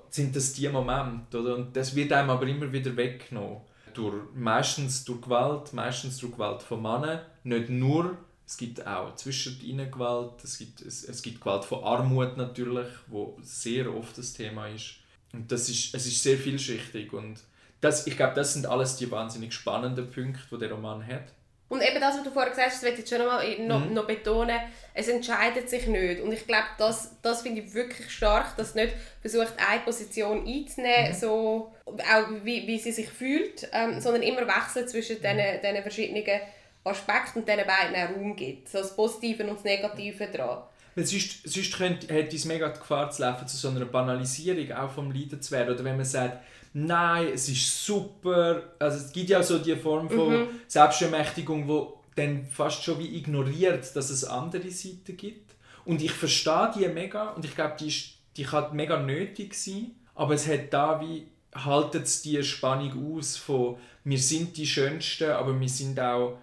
sind 0.10 0.36
das 0.36 0.54
die 0.54 0.70
Momente, 0.70 1.40
oder? 1.40 1.56
Und 1.56 1.76
das 1.76 1.96
wird 1.96 2.12
einem 2.14 2.30
aber 2.30 2.48
immer 2.48 2.72
wieder 2.72 2.96
weggenommen. 2.96 3.62
Durch, 3.94 4.16
meistens 4.36 5.04
durch 5.04 5.22
Gewalt, 5.22 5.74
meistens 5.74 6.18
durch 6.18 6.34
Gewalt 6.34 6.62
von 6.62 6.82
Männern, 6.82 7.22
nicht 7.44 7.70
nur, 7.70 8.18
es 8.46 8.58
gibt 8.58 8.86
auch 8.86 9.16
zwischen 9.16 9.60
ihnen 9.62 9.92
Gewalt, 9.92 10.44
es 10.44 10.58
gibt, 10.58 10.82
es, 10.82 11.04
es 11.04 11.22
gibt 11.22 11.42
Gewalt 11.42 11.66
von 11.66 11.84
Armut 11.84 12.38
natürlich, 12.38 12.88
wo 13.08 13.38
sehr 13.42 13.94
oft 13.94 14.18
das 14.18 14.34
Thema 14.34 14.68
ist. 14.68 14.96
Und 15.34 15.52
das 15.52 15.70
ist, 15.70 15.94
es 15.94 16.06
ist 16.06 16.24
sehr 16.24 16.38
vielschichtig 16.38 17.14
und 17.14 17.40
das, 17.82 18.08
ich 18.08 18.18
glaube, 18.18 18.36
das 18.36 18.54
sind 18.54 18.66
alles 18.66 18.98
die 18.98 19.10
wahnsinnig 19.10 19.54
spannenden 19.54 20.10
Punkte, 20.10 20.42
die 20.52 20.58
der 20.58 20.72
Roman 20.72 21.06
hat. 21.06 21.34
Und 21.70 21.82
eben 21.84 22.00
das, 22.02 22.16
was 22.18 22.24
du 22.24 22.32
vorher 22.32 22.50
gesagt 22.50 22.72
hast, 22.72 22.78
das 22.78 22.90
möchte 22.90 23.02
ich 23.04 23.10
schon 23.10 23.20
noch, 23.20 23.28
mal, 23.28 23.60
noch, 23.60 23.86
Mhm. 23.86 23.94
noch 23.94 24.08
betonen, 24.08 24.60
es 24.94 25.08
entscheidet 25.08 25.70
sich 25.70 25.86
nicht. 25.88 26.20
Und 26.22 26.32
ich 26.32 26.46
glaube, 26.48 26.66
das, 26.80 27.12
das 27.22 27.44
finde 27.44 27.62
ich 27.62 27.74
wirklich 27.74 28.10
stark, 28.12 28.58
dass 28.58 28.74
nicht 28.76 28.94
versucht, 29.22 29.54
eine 29.70 29.82
Position 29.82 30.48
einzunehmen, 30.48 31.12
Mhm. 31.12 31.14
so, 31.14 31.72
auch 31.86 32.26
wie, 32.44 32.66
wie 32.68 32.80
sie 32.80 32.92
sich 32.92 33.08
fühlt, 33.08 33.68
ähm, 33.72 34.02
sondern 34.02 34.24
immer 34.24 34.42
wechselt 34.48 34.90
zwischen 34.90 35.18
Mhm. 35.18 35.22
diesen, 35.22 35.62
diesen 35.64 35.82
verschiedenen 35.84 36.42
Aspekten 36.84 37.40
und 37.40 37.48
diesen 37.48 37.64
beiden 37.68 38.16
Raum 38.16 38.36
gibt. 38.36 38.68
So 38.70 38.80
das 38.80 38.96
Positive 38.96 39.44
und 39.44 39.56
das 39.58 39.64
Negative 39.64 40.28
dran. 40.28 40.64
Weil 40.96 41.06
sonst, 41.06 41.48
sonst 41.48 41.78
könnte, 41.78 42.12
hätte 42.14 42.36
es 42.36 42.46
mega 42.46 42.68
die 42.70 42.80
Gefahr 42.80 43.12
zu 43.12 43.22
laufen, 43.22 43.48
zu 43.48 43.56
so 43.58 43.70
einer 43.70 43.86
Banalisierung 43.86 44.72
auch 44.76 44.90
vom 44.92 45.12
Leiden 45.12 45.40
zu 45.42 45.52
werden. 45.52 45.74
Oder 45.76 45.84
wenn 45.84 45.98
man 45.98 46.06
sagt, 46.06 46.40
nein, 46.74 47.28
es 47.34 47.50
ist 47.50 47.86
super. 47.86 48.64
Also 48.80 48.98
es 48.98 49.12
gibt 49.12 49.30
ja 49.30 49.42
so 49.44 49.60
die 49.60 49.76
Form 49.76 50.10
von 50.10 50.48
Selbstermächtigung, 50.68 51.68
wo 51.68 52.00
dann 52.16 52.46
fast 52.48 52.84
schon 52.84 53.00
wie 53.00 53.18
ignoriert, 53.18 53.96
dass 53.96 54.10
es 54.10 54.24
andere 54.26 54.70
Seiten 54.72 55.16
gibt. 55.18 55.56
Und 55.86 56.02
ich 56.02 56.12
verstehe 56.12 56.72
die 56.78 56.88
mega 56.88 57.30
und 57.32 57.46
ich 57.46 57.56
glaube, 57.56 57.76
die, 57.80 57.88
ist- 57.88 58.16
die 58.38 58.44
kann 58.44 58.76
mega 58.76 59.00
nötig 59.02 59.54
sein. 59.54 59.92
Aber 60.16 60.34
es 60.34 60.48
hat 60.48 60.72
da 60.74 61.00
wie 61.02 61.28
haltet 61.56 62.24
die 62.26 62.44
Spannung 62.44 63.18
aus 63.18 63.36
von 63.38 63.78
wir 64.04 64.20
sind 64.20 64.56
die 64.58 64.68
Schönsten, 64.68 65.32
aber 65.32 65.60
wir 65.60 65.70
sind 65.70 66.00
auch 66.00 66.38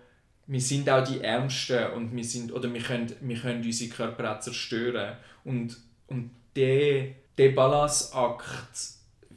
wir 0.48 0.60
sind 0.60 0.88
auch 0.88 1.02
die 1.04 1.20
Ärmsten 1.20 1.92
und 1.92 2.14
wir 2.14 2.24
sind 2.24 2.52
oder 2.52 2.72
wir 2.72 2.80
können, 2.80 3.12
wir 3.20 3.36
können 3.38 3.64
unsere 3.64 3.90
Körper 3.90 4.36
auch 4.36 4.40
zerstören 4.40 5.16
und 5.44 5.76
und 6.08 6.30
der 6.56 7.08
der 7.38 7.50
Balanceakt 7.50 8.95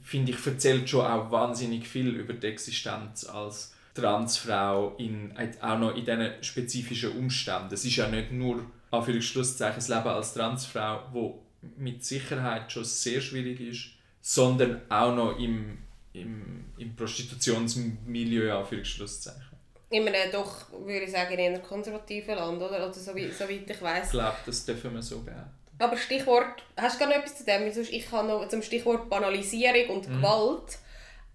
finde 0.09 0.31
ich 0.31 0.43
erzählt 0.43 0.89
schon 0.89 1.05
auch 1.05 1.29
wahnsinnig 1.29 1.87
viel 1.87 2.07
über 2.15 2.33
die 2.33 2.47
Existenz 2.47 3.25
als 3.25 3.75
Transfrau 3.93 4.95
in 4.97 5.31
auch 5.61 5.77
noch 5.77 5.95
in 5.95 6.03
diesen 6.03 6.43
spezifischen 6.43 7.11
Umständen. 7.11 7.71
Es 7.73 7.85
ist 7.85 7.95
ja 7.95 8.07
nicht 8.07 8.31
nur 8.31 8.65
Anführungsschlusszeichen 8.89 9.75
das 9.75 9.87
Leben 9.87 10.07
als 10.07 10.33
Transfrau, 10.33 11.01
wo 11.13 11.43
mit 11.77 12.03
Sicherheit 12.03 12.71
schon 12.71 12.85
sehr 12.85 13.21
schwierig 13.21 13.59
ist, 13.59 13.89
sondern 14.21 14.81
auch 14.89 15.13
noch 15.15 15.37
im, 15.37 15.77
im, 16.13 16.65
im 16.77 16.95
Prostitutionsmilieu 16.95 18.51
Anführungsschlusszeichen. 18.57 19.57
In 19.91 20.07
einem 20.07 20.31
doch, 20.31 20.71
würde 20.71 21.05
ich 21.05 21.11
sagen, 21.11 21.33
in 21.33 21.53
einem 21.53 21.63
konservativen 21.63 22.35
Land, 22.35 22.57
oder? 22.57 22.83
Oder 22.83 22.93
so, 22.93 23.13
wie, 23.15 23.29
soweit 23.31 23.69
ich 23.69 23.69
Ich 23.69 23.81
weiß. 23.81 24.09
glaube, 24.09 24.37
das 24.45 24.65
dürfen 24.65 24.93
wir 24.93 25.01
so 25.01 25.21
behaupten. 25.21 25.58
Aber 25.79 25.97
Stichwort, 25.97 26.61
hast 26.75 26.95
du 26.95 26.99
gar 26.99 27.09
noch 27.09 27.15
etwas 27.15 27.37
zu 27.37 27.45
dem? 27.45 27.71
Sonst 27.71 27.91
Ich 27.91 28.11
habe 28.11 28.27
noch 28.27 28.47
zum 28.49 28.61
Stichwort 28.61 29.09
Banalisierung 29.09 29.95
und 29.95 30.07
Gewalt. 30.07 30.77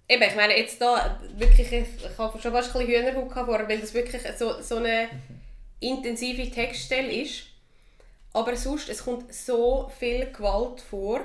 Eben, 0.06 0.22
ich 0.22 0.36
meine, 0.36 0.56
jetzt 0.58 0.80
da 0.82 1.18
wirklich, 1.36 1.72
ich, 1.72 2.18
habe 2.18 2.38
schon 2.40 2.52
fast 2.52 2.76
ein 2.76 2.86
bisschen 2.86 3.06
Hühnerhaut 3.06 3.32
vorher, 3.32 3.68
weil 3.68 3.80
das 3.80 3.94
wirklich 3.94 4.20
so, 4.38 4.60
so 4.60 4.76
eine 4.76 5.08
intensive 5.80 6.50
Textstelle 6.50 7.10
ist. 7.10 7.44
Aber 8.34 8.54
sonst, 8.54 8.90
es 8.90 9.02
kommt 9.02 9.32
so 9.32 9.90
viel 9.98 10.26
Gewalt 10.30 10.82
vor, 10.82 11.20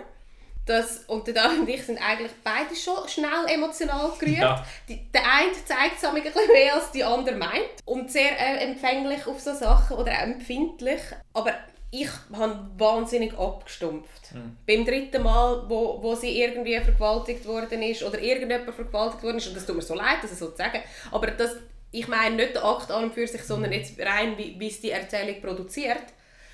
dass, 0.66 1.00
und 1.08 1.26
der 1.28 1.34
David 1.34 1.60
und 1.60 1.70
ich 1.70 1.84
sind 1.84 1.98
eigentlich 1.98 2.32
beide 2.44 2.76
schon 2.76 3.08
schnell 3.08 3.48
emotional 3.48 4.12
gerührt. 4.18 4.38
Ja. 4.38 4.66
Die, 4.88 5.12
der 5.12 5.24
eine 5.24 5.52
zeigt 5.66 5.98
es 5.98 6.06
ein 6.06 6.14
bisschen 6.14 6.48
mehr, 6.54 6.76
als 6.76 6.92
die 6.92 7.04
andere 7.04 7.36
meint. 7.36 7.82
Und 7.86 8.12
sehr 8.12 8.40
äh, 8.40 8.64
empfänglich 8.64 9.26
auf 9.26 9.40
so 9.42 9.54
Sachen 9.54 9.98
oder 9.98 10.12
auch 10.12 10.24
empfindlich. 10.24 11.02
Aber 11.34 11.54
ich 11.92 12.10
habe 12.34 12.70
wahnsinnig 12.78 13.38
abgestumpft. 13.38 14.34
Beim 14.68 14.86
dritten 14.86 15.24
Mal, 15.24 15.64
wo, 15.68 16.02
wo 16.02 16.16
sie 16.16 16.40
irgendwie 16.40 16.80
vergewaltigt 16.80 17.46
worden 17.46 17.82
ist 17.82 18.04
oder 18.04 18.22
irgendjemand 18.22 18.76
vergewaltigt 18.76 19.24
worden 19.24 19.38
ist, 19.38 19.48
und 19.48 19.56
das 19.56 19.66
tut 19.66 19.76
mir 19.76 19.82
so 19.82 19.96
leid, 19.96 20.18
das 20.22 20.38
so 20.38 20.50
zu 20.50 20.58
sagen, 20.58 20.82
aber 21.12 21.32
das, 21.32 21.56
ich 21.92 22.08
meine 22.08 22.36
nicht 22.36 22.56
den 22.56 22.62
Akt 22.62 22.92
an 22.92 23.06
und 23.06 23.14
für 23.14 23.28
sich, 23.28 23.42
sondern 23.42 23.72
jetzt 23.72 24.00
rein, 24.00 24.38
wie, 24.38 24.60
wie 24.60 24.68
es 24.68 24.82
die 24.82 24.92
Erzählung 24.92 25.42
produziert, 25.42 26.04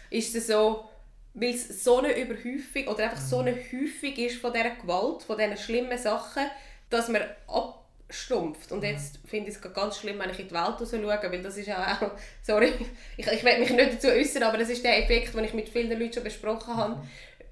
ist 0.10 0.34
es 0.36 0.48
so, 0.48 0.86
weil 1.34 1.54
es 1.54 1.84
so 1.84 1.98
eine 1.98 2.18
Überhäufung 2.18 2.88
oder 2.88 3.04
einfach 3.06 3.22
so 3.22 3.40
eine 3.40 3.52
Häufung 3.52 4.16
ist 4.16 4.38
von 4.38 4.54
dieser 4.54 4.70
Gewalt, 4.70 5.24
von 5.24 5.38
diesen 5.38 5.58
schlimmen 5.58 5.98
Sachen, 5.98 6.44
dass 6.90 7.10
man 7.10 7.24
abstumpft. 8.08 8.72
Und 8.72 8.84
jetzt 8.84 9.20
finde 9.26 9.50
ich 9.50 9.56
es 9.56 9.74
ganz 9.74 9.98
schlimm, 9.98 10.20
wenn 10.20 10.30
ich 10.30 10.40
in 10.40 10.48
die 10.48 10.54
Welt 10.54 10.76
schaue, 10.80 11.32
weil 11.32 11.42
das 11.42 11.58
ist 11.58 11.68
ja 11.68 11.98
auch, 12.02 12.12
sorry, 12.42 12.72
ich, 13.18 13.28
ich 13.28 13.44
will 13.44 13.60
mich 13.60 13.70
nicht 13.72 13.94
dazu 13.96 14.08
äußern, 14.08 14.44
aber 14.44 14.58
das 14.58 14.70
ist 14.70 14.84
der 14.84 15.04
Effekt, 15.04 15.34
den 15.34 15.44
ich 15.44 15.54
mit 15.54 15.70
vielen 15.70 15.98
Leuten 16.00 16.14
schon 16.14 16.24
besprochen 16.24 16.76
habe, 16.76 17.04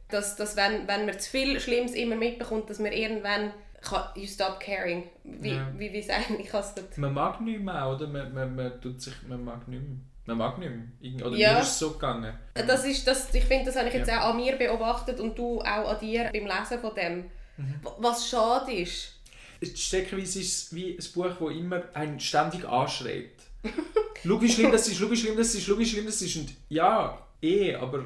dass, 0.10 0.36
dass 0.36 0.56
wenn, 0.56 0.88
wenn 0.88 1.06
man 1.06 1.20
zu 1.20 1.30
viel 1.30 1.60
Schlimmes 1.60 1.94
immer 1.94 2.16
mitbekommt, 2.16 2.70
dass 2.70 2.80
man 2.80 2.92
irgendwann 2.92 3.54
kann, 3.82 4.04
you 4.16 4.28
stop 4.28 4.60
caring. 4.60 5.10
Wie, 5.24 5.50
Ja. 5.56 5.68
wie, 5.76 5.92
wie 5.92 6.02
sagen, 6.02 6.40
ich 6.40 6.54
es 6.54 6.76
nicht. 6.76 6.98
Man 6.98 7.14
mag 7.14 7.42
nicht 7.42 7.60
mehr, 7.60 7.90
oder? 7.90 8.08
Man, 8.08 8.34
man, 8.34 8.56
man, 8.56 8.80
tut 8.82 9.02
sich, 9.02 9.14
man 9.28 9.44
mag 9.44 9.68
nicht 9.68 9.82
mehr. 9.82 9.98
Man 10.26 10.38
mag 10.38 10.58
nicht 10.58 10.72
mehr. 10.72 11.26
Oder 11.28 11.36
Ja. 11.36 11.54
mir 11.54 11.60
ist 11.60 11.68
es 11.70 11.80
so 11.80 11.92
gegangen. 11.92 12.34
Das 12.54 12.86
ist, 12.86 13.06
das, 13.06 13.34
ich 13.34 13.44
finde, 13.44 13.66
das 13.66 13.76
habe 13.76 13.90
ich 13.90 13.94
jetzt 13.94 14.08
Ja. 14.08 14.22
auch 14.24 14.30
an 14.30 14.38
mir 14.38 14.56
beobachtet 14.56 15.20
und 15.20 15.38
du 15.38 15.60
auch 15.60 15.66
an 15.90 16.00
dir 16.00 16.30
beim 16.32 16.46
Lesen 16.46 16.80
von 16.80 16.96
dem. 16.96 17.26
Mhm. 17.58 17.76
Was 17.98 18.30
schade 18.30 18.72
ist. 18.72 19.13
Steckenweise 19.66 20.40
ist 20.40 20.58
es 20.58 20.76
wie 20.76 20.98
ein 20.98 21.14
Buch, 21.14 21.28
das 21.40 21.58
immer 21.58 21.84
einen 21.94 22.20
ständig 22.20 22.66
anschreit. 22.66 23.32
schau, 24.26 24.42
wie 24.42 24.50
schlimm 24.50 24.72
das 24.72 24.88
ist, 24.88 24.98
schau, 24.98 25.10
wie 25.10 25.18
schlimm 25.18 25.38
das 25.38 25.56
ist, 25.56 25.66
schau, 25.66 25.78
wie 25.78 25.86
schlimm 25.86 26.06
das 26.06 26.22
ist. 26.22 26.36
Und 26.36 26.54
ja, 26.70 27.26
eh, 27.42 27.76
aber 27.76 28.06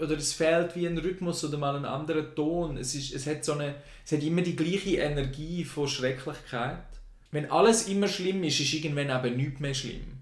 oder 0.00 0.16
es 0.16 0.32
fehlt 0.32 0.76
wie 0.76 0.86
ein 0.86 0.96
Rhythmus 0.96 1.42
oder 1.44 1.58
mal 1.58 1.74
ein 1.74 1.84
anderer 1.84 2.34
Ton. 2.34 2.76
Es, 2.76 2.94
ist, 2.94 3.12
es, 3.12 3.26
hat 3.26 3.44
so 3.44 3.54
eine, 3.54 3.74
es 4.04 4.12
hat 4.12 4.22
immer 4.22 4.42
die 4.42 4.54
gleiche 4.54 4.98
Energie 4.98 5.64
von 5.64 5.88
Schrecklichkeit. 5.88 6.84
Wenn 7.32 7.50
alles 7.50 7.88
immer 7.88 8.06
schlimm 8.06 8.44
ist, 8.44 8.60
ist 8.60 8.72
irgendwann 8.72 9.10
eben 9.10 9.36
nichts 9.36 9.60
mehr 9.60 9.74
schlimm. 9.74 10.18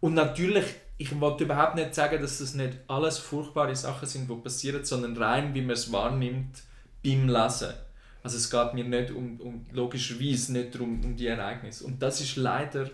Und 0.00 0.14
natürlich 0.14 0.64
ich 0.96 1.20
wollte 1.20 1.44
überhaupt 1.44 1.74
nicht 1.74 1.94
sagen, 1.94 2.22
dass 2.22 2.38
das 2.38 2.54
nicht 2.54 2.78
alles 2.86 3.18
furchtbare 3.18 3.74
Sachen 3.74 4.06
sind, 4.06 4.30
die 4.30 4.34
passieren, 4.34 4.84
sondern 4.84 5.16
rein, 5.16 5.54
wie 5.54 5.60
man 5.60 5.70
es 5.70 5.92
wahrnimmt 5.92 6.62
beim 7.02 7.28
Lesen. 7.28 7.74
Also 8.24 8.38
es 8.38 8.50
geht 8.50 8.72
mir 8.72 8.84
nicht 8.84 9.10
um, 9.10 9.38
um 9.38 9.66
logischerweise 9.70 10.52
nicht 10.54 10.74
darum, 10.74 10.98
um 11.04 11.14
die 11.14 11.26
Ereignisse. 11.26 11.84
Und 11.84 12.02
das 12.02 12.22
ist 12.22 12.36
leider 12.36 12.90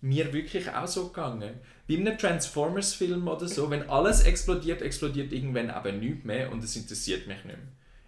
mir 0.00 0.32
wirklich 0.32 0.70
auch 0.72 0.86
so 0.86 1.08
gegangen. 1.08 1.60
Bei 1.88 1.96
einem 1.96 2.16
Transformers-Film 2.16 3.26
oder 3.26 3.48
so, 3.48 3.68
wenn 3.70 3.90
alles 3.90 4.22
explodiert, 4.22 4.80
explodiert 4.80 5.32
irgendwann 5.32 5.68
eben 5.68 5.98
nichts 5.98 6.24
mehr 6.24 6.52
und 6.52 6.62
es 6.62 6.76
interessiert 6.76 7.26
mich 7.26 7.38
nicht 7.44 7.46
mehr. 7.46 7.56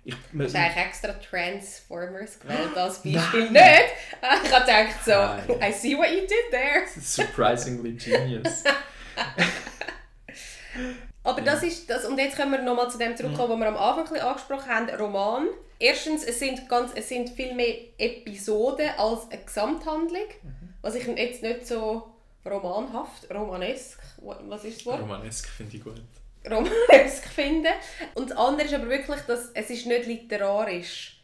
Ich, 0.05 0.15
Du 0.33 0.45
hast 0.45 0.55
eigentlich 0.55 0.77
extra 0.77 1.13
Transformers 1.15 2.39
gewählt 2.39 2.77
als 2.77 2.99
Beispiel. 3.03 3.51
Nicht! 3.51 3.65
Ich 4.23 4.29
habe 4.29 4.65
gedacht 4.65 5.05
so, 5.05 5.11
Nein. 5.11 5.71
I 5.71 5.73
see 5.73 5.97
what 5.97 6.09
you 6.11 6.21
did 6.21 6.51
there. 6.53 6.87
surprisingly 7.01 7.95
genius. 7.95 8.63
Aber 11.25 11.41
das 11.43 11.63
ist 11.65 11.91
das, 11.91 12.05
und 12.07 12.17
jetzt 12.17 12.37
kommen 12.37 12.53
wir 12.53 12.63
nochmal 12.63 12.89
zu 12.91 12.97
dem 12.97 13.17
zurückkommen, 13.17 13.51
was 13.51 13.59
wir 13.59 13.69
am 13.69 13.77
Anfang 13.77 14.17
angesprochen 14.21 14.69
haben, 14.69 14.89
Roman. 14.91 15.49
Erstens, 15.81 16.25
es 16.25 16.39
sind, 16.39 16.69
ganz, 16.69 16.93
es 16.95 17.09
sind 17.09 17.31
viel 17.31 17.55
mehr 17.55 17.75
Episoden 17.97 18.91
als 18.99 19.31
eine 19.31 19.43
Gesamthandlung, 19.43 20.27
was 20.83 20.95
ich 20.95 21.07
jetzt 21.07 21.43
nicht 21.43 21.67
so 21.67 22.13
romanhaft, 22.45 23.31
romanesk, 23.33 23.99
was 24.19 24.65
ist 24.65 24.81
das 24.81 24.87
Wort? 24.87 25.01
Romanesk 25.01 25.49
finde 25.49 25.77
ich 25.77 25.83
gut. 25.83 26.03
romanesk 26.49 27.25
finde. 27.35 27.71
Und 28.15 28.31
das 28.31 28.37
andere 28.37 28.67
ist 28.67 28.75
aber 28.75 28.91
wirklich, 28.91 29.21
dass 29.23 29.51
es 29.55 29.71
ist 29.71 29.87
nicht 29.87 30.05
literarisch 30.07 31.23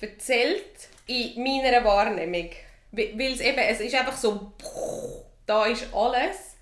erzählt 0.00 0.88
in 1.06 1.42
meiner 1.42 1.84
Wahrnehmung. 1.84 2.50
Weil 2.92 3.18
weil 3.18 3.32
es 3.32 3.40
eben, 3.40 3.58
es 3.58 3.80
ist 3.80 3.94
einfach 3.94 4.16
so, 4.16 4.52
da 5.44 5.66
ist 5.66 5.92
alles. 5.92 6.56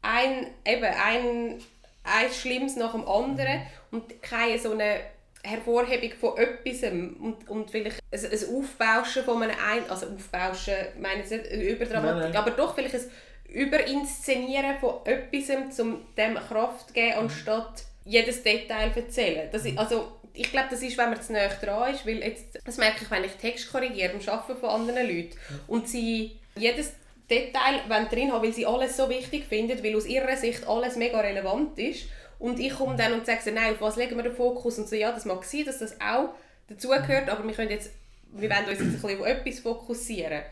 Ein, 0.00 0.46
eben, 0.64 0.84
ein, 0.84 1.58
ein 2.04 2.32
Schlimmes 2.32 2.76
nach 2.76 2.92
dem 2.92 3.06
anderen 3.06 3.62
und 3.90 4.22
keine 4.22 4.58
so 4.58 4.72
eine 4.72 5.00
Hervorhebung 5.42 6.12
von 6.18 6.36
etwas 6.36 6.90
und, 6.90 7.48
und 7.48 7.70
vielleicht 7.70 8.00
ein, 8.10 8.20
ein 8.20 8.56
Aufbauschen 8.56 9.24
von 9.24 9.42
einem, 9.42 9.56
ein 9.56 9.88
also 9.88 10.06
Aufbauschen, 10.06 10.74
ich 10.94 11.00
meine 11.00 11.20
jetzt 11.20 11.30
nicht 11.30 11.50
Überdramatik, 11.50 12.22
Nein, 12.22 12.32
nein. 12.32 12.36
aber 12.36 12.50
doch 12.50 12.74
vielleicht 12.74 12.94
ein 12.94 13.10
Überinszenieren 13.48 14.78
von 14.78 14.96
etwas, 15.04 15.78
um 15.78 16.00
dem 16.16 16.34
Kraft 16.34 16.88
zu 16.88 16.94
geben, 16.94 17.18
anstatt 17.18 17.84
jedes 18.04 18.42
Detail 18.42 18.92
zu 18.92 19.00
erzählen. 19.00 19.48
Das 19.50 19.64
ist, 19.64 19.78
also, 19.78 20.12
ich 20.34 20.50
glaube, 20.50 20.68
das 20.70 20.82
ist, 20.82 20.98
wenn 20.98 21.10
man 21.10 21.22
zu 21.22 21.32
nahe 21.32 21.48
dran 21.60 21.94
ist, 21.94 22.06
weil 22.06 22.18
jetzt, 22.18 22.58
das 22.64 22.76
merke 22.76 23.04
ich, 23.04 23.10
wenn 23.10 23.24
ich 23.24 23.32
Text 23.32 23.70
korrigiere 23.70 24.14
beim 24.14 24.28
Arbeiten 24.28 24.60
von 24.60 24.68
anderen 24.70 25.06
Leuten 25.06 25.36
und 25.66 25.88
sie 25.88 26.38
jedes 26.56 26.92
Detail 27.30 27.80
drin 28.10 28.32
haben, 28.32 28.42
weil 28.42 28.52
sie 28.52 28.66
alles 28.66 28.96
so 28.96 29.08
wichtig 29.08 29.44
finden, 29.46 29.82
weil 29.82 29.96
aus 29.96 30.06
ihrer 30.06 30.36
Sicht 30.36 30.66
alles 30.66 30.96
mega 30.96 31.20
relevant 31.20 31.78
ist 31.78 32.06
und 32.38 32.60
ich 32.60 32.74
komme 32.74 32.96
dann 32.96 33.12
und 33.12 33.26
sage 33.26 33.40
so, 33.44 33.50
nein, 33.50 33.74
auf 33.74 33.80
was 33.80 33.96
legen 33.96 34.16
wir 34.16 34.22
den 34.22 34.34
Fokus 34.34 34.78
und 34.78 34.88
so, 34.88 34.94
ja, 34.94 35.12
das 35.12 35.24
mag 35.24 35.44
sein, 35.44 35.64
dass 35.64 35.78
das 35.78 36.00
auch 36.00 36.34
dazugehört, 36.68 37.28
aber 37.28 37.44
wir 37.44 37.54
können 37.54 37.70
jetzt, 37.70 37.90
wir 38.32 38.48
wollen 38.48 38.68
uns 38.68 38.78
jetzt 38.78 38.80
ein 38.80 38.92
bisschen 38.92 39.20
auf 39.20 39.26
etwas 39.26 39.60
fokussieren. 39.60 40.42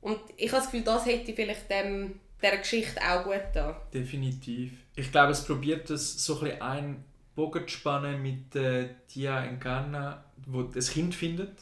Und 0.00 0.20
ich 0.36 0.52
habe 0.52 0.62
das 0.62 0.70
Gefühl, 0.70 0.84
das 0.84 1.06
hätte 1.06 1.32
vielleicht 1.32 1.70
dem, 1.70 2.20
dieser 2.42 2.58
Geschichte 2.58 3.00
auch 3.00 3.24
gut 3.24 3.42
da. 3.54 3.80
Definitiv. 3.92 4.72
Ich 4.94 5.10
glaube, 5.10 5.32
es 5.32 5.44
probiert 5.44 5.88
das 5.90 6.24
so 6.24 6.34
ein 6.34 6.40
bisschen 6.40 6.62
einen 6.62 7.04
Bogen 7.34 7.66
zu 7.66 7.74
spannen 7.74 8.22
mit 8.22 8.54
äh, 8.54 8.88
Tia 9.08 9.44
Encarna, 9.44 10.24
wo 10.46 10.62
das 10.62 10.90
Kind 10.90 11.14
findet 11.14 11.52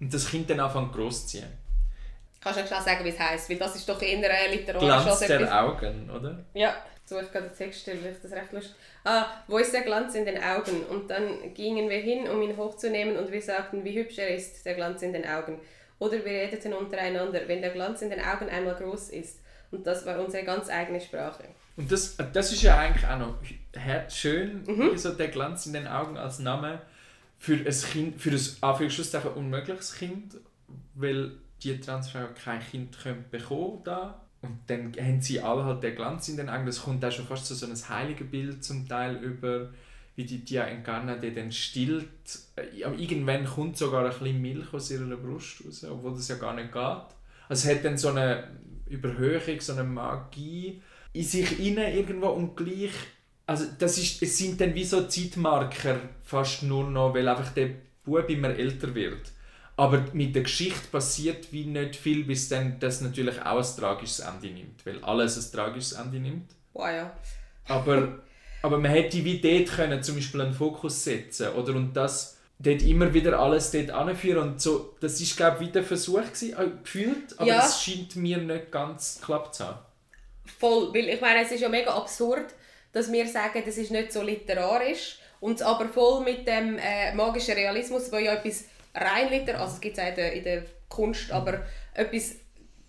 und 0.00 0.12
das 0.12 0.28
Kind 0.28 0.48
dann 0.50 0.60
anfängt 0.60 0.92
groß 0.92 1.22
zu 1.22 1.38
ziehen. 1.38 1.48
Kannst 2.40 2.60
du 2.60 2.66
schnell 2.66 2.82
sagen, 2.82 3.04
wie 3.04 3.10
es 3.10 3.18
heisst? 3.18 3.48
Weil 3.48 3.56
das 3.56 3.76
ist 3.76 3.88
doch 3.88 4.02
eher 4.02 4.50
literarisch 4.50 5.04
Glanz 5.04 5.20
der 5.20 5.64
Augen, 5.64 6.10
oder? 6.10 6.44
Ja, 6.54 6.74
so 7.04 7.20
ich 7.20 7.30
gerade 7.32 7.48
den 7.48 7.56
Text 7.56 7.80
stellen, 7.80 8.02
weil 8.04 8.12
ich 8.12 8.20
das 8.20 8.32
recht 8.32 8.52
lustig. 8.52 8.74
Ah, 9.04 9.26
wo 9.48 9.58
ist 9.58 9.72
der 9.74 9.82
Glanz 9.82 10.14
in 10.14 10.24
den 10.24 10.42
Augen? 10.42 10.84
Und 10.90 11.10
dann 11.10 11.52
gingen 11.54 11.88
wir 11.90 11.98
hin, 11.98 12.28
um 12.28 12.40
ihn 12.42 12.56
hochzunehmen 12.56 13.16
und 13.16 13.30
wir 13.30 13.42
sagten, 13.42 13.84
wie 13.84 13.98
hübsch 13.98 14.18
er 14.18 14.34
ist, 14.34 14.64
der 14.64 14.74
Glanz 14.74 15.02
in 15.02 15.12
den 15.12 15.26
Augen. 15.26 15.60
Oder 15.98 16.24
wir 16.24 16.32
redeten 16.32 16.72
untereinander, 16.72 17.40
wenn 17.46 17.60
der 17.60 17.70
Glanz 17.70 18.02
in 18.02 18.10
den 18.10 18.20
Augen 18.20 18.48
einmal 18.48 18.74
groß 18.74 19.10
ist. 19.10 19.40
Und 19.70 19.86
das 19.86 20.04
war 20.06 20.18
unsere 20.18 20.44
ganz 20.44 20.68
eigene 20.68 21.00
Sprache. 21.00 21.44
Und 21.76 21.90
das, 21.90 22.16
das 22.32 22.52
ist 22.52 22.62
ja 22.62 22.78
eigentlich 22.78 23.06
auch 23.06 23.18
noch 23.18 23.34
schön, 24.10 24.62
Mhm. 24.66 24.96
so 24.96 25.12
der 25.12 25.28
Glanz 25.28 25.66
in 25.66 25.72
den 25.72 25.86
Augen 25.86 26.16
als 26.16 26.38
Name 26.38 26.82
für 27.38 27.54
ein 27.54 27.64
Kind, 27.64 28.20
für 28.20 28.30
ein 28.30 28.40
Anführungszeichen 28.60 29.32
unmögliches 29.32 29.94
Kind, 29.94 30.36
weil 30.94 31.32
die 31.62 31.80
Transfrau 31.80 32.26
kein 32.44 32.60
Kind 32.60 32.98
können 33.00 33.24
bekommen 33.30 33.80
da 33.84 34.21
und 34.42 34.58
dann 34.66 34.92
haben 35.00 35.22
sie 35.22 35.40
alle 35.40 35.64
halt 35.64 35.82
den 35.82 35.94
Glanz 35.94 36.28
in 36.28 36.36
den 36.36 36.48
Augen. 36.48 36.66
Das 36.66 36.82
kommt 36.82 37.04
auch 37.04 37.12
schon 37.12 37.26
fast 37.26 37.46
zu 37.46 37.54
so 37.54 37.66
einem 37.66 37.76
heiligen 37.88 38.28
Bild 38.28 38.64
zum 38.64 38.88
Teil 38.88 39.16
über, 39.22 39.70
wie 40.16 40.24
die 40.24 40.44
Tia 40.44 40.64
Encarna 40.64 41.16
die 41.16 41.32
dann 41.32 41.52
stillt. 41.52 42.08
Irgendwann 42.74 43.44
kommt 43.44 43.78
sogar 43.78 44.04
ein 44.04 44.10
bisschen 44.10 44.42
Milch 44.42 44.74
aus 44.74 44.90
ihrer 44.90 45.16
Brust 45.16 45.64
raus, 45.64 45.84
obwohl 45.88 46.14
das 46.14 46.28
ja 46.28 46.36
gar 46.36 46.54
nicht 46.54 46.72
geht. 46.72 46.82
Also 47.48 47.68
es 47.68 47.76
hat 47.76 47.84
dann 47.84 47.96
so 47.96 48.08
eine 48.08 48.48
Überhöhung, 48.88 49.60
so 49.60 49.72
eine 49.72 49.84
Magie 49.84 50.82
in 51.12 51.24
sich 51.24 51.60
inne 51.60 51.94
irgendwo 51.94 52.28
und 52.28 52.56
gleich 52.56 52.90
also 53.46 53.66
das 53.78 53.98
ist, 53.98 54.22
es 54.22 54.38
sind 54.38 54.60
dann 54.60 54.74
wie 54.74 54.84
so 54.84 55.06
Zeitmarker 55.06 56.00
fast 56.22 56.62
nur 56.62 56.88
noch, 56.88 57.14
weil 57.14 57.28
einfach 57.28 57.52
der 57.52 57.70
Bub 58.04 58.28
immer 58.30 58.50
älter 58.50 58.94
wird. 58.94 59.32
Aber 59.76 60.04
mit 60.12 60.34
der 60.34 60.42
Geschichte 60.42 60.86
passiert 60.90 61.52
wie 61.52 61.64
nicht 61.64 61.96
viel, 61.96 62.24
bis 62.24 62.48
dann 62.48 62.78
das 62.78 63.00
natürlich 63.00 63.40
auch 63.40 63.58
ein 63.58 63.76
tragisches 63.80 64.20
Ende 64.20 64.48
nimmt, 64.48 64.84
weil 64.84 65.02
alles 65.02 65.36
ein 65.36 65.52
tragisches 65.56 65.92
Ende 65.92 66.18
nimmt. 66.18 66.50
Wow, 66.74 66.88
ja. 66.88 67.16
Aber, 67.68 68.20
aber 68.62 68.78
man 68.78 68.90
hätte 68.90 69.24
wie 69.24 69.40
dort 69.40 69.74
können 69.76 70.02
zum 70.02 70.16
Beispiel 70.16 70.42
einen 70.42 70.52
Fokus 70.54 71.04
setzen 71.04 71.48
oder 71.50 71.74
und 71.74 71.94
das 71.94 72.38
dort 72.58 72.82
immer 72.82 73.12
wieder 73.12 73.38
alles 73.40 73.70
dort 73.72 73.90
anführen 73.90 74.50
und 74.52 74.60
so, 74.60 74.94
das 75.00 75.20
ist 75.20 75.36
glaube 75.36 75.56
ich 75.62 75.68
wieder 75.68 75.80
ein 75.80 75.86
Versuch 75.86 76.20
gewesen, 76.22 76.52
äh, 76.52 76.68
gefühlt, 76.82 77.38
aber 77.38 77.48
Ja. 77.48 77.64
es 77.66 77.82
scheint 77.82 78.14
mir 78.16 78.38
nicht 78.38 78.70
ganz 78.70 79.18
geklappt 79.20 79.54
zu 79.56 79.66
haben. 79.66 79.78
Voll, 80.58 80.92
weil 80.94 81.08
ich 81.08 81.20
meine, 81.20 81.42
es 81.42 81.50
ist 81.50 81.60
ja 81.60 81.68
mega 81.68 81.92
absurd, 81.94 82.46
dass 82.92 83.10
wir 83.10 83.26
sagen, 83.26 83.62
das 83.64 83.78
ist 83.78 83.90
nicht 83.90 84.12
so 84.12 84.22
literarisch 84.22 85.18
und 85.40 85.60
aber 85.62 85.88
voll 85.88 86.22
mit 86.24 86.46
dem 86.46 86.78
äh, 86.78 87.12
magischen 87.14 87.54
Realismus, 87.54 88.12
wo 88.12 88.16
ja 88.18 88.34
etwas 88.34 88.64
rein 88.94 89.30
literarisch, 89.30 89.62
also 89.62 89.74
es 89.74 89.80
gibt 89.80 89.98
es 89.98 90.04
auch 90.04 90.08
in 90.08 90.14
der, 90.14 90.32
in 90.32 90.44
der 90.44 90.62
Kunst, 90.88 91.30
aber 91.30 91.66
etwas 91.94 92.36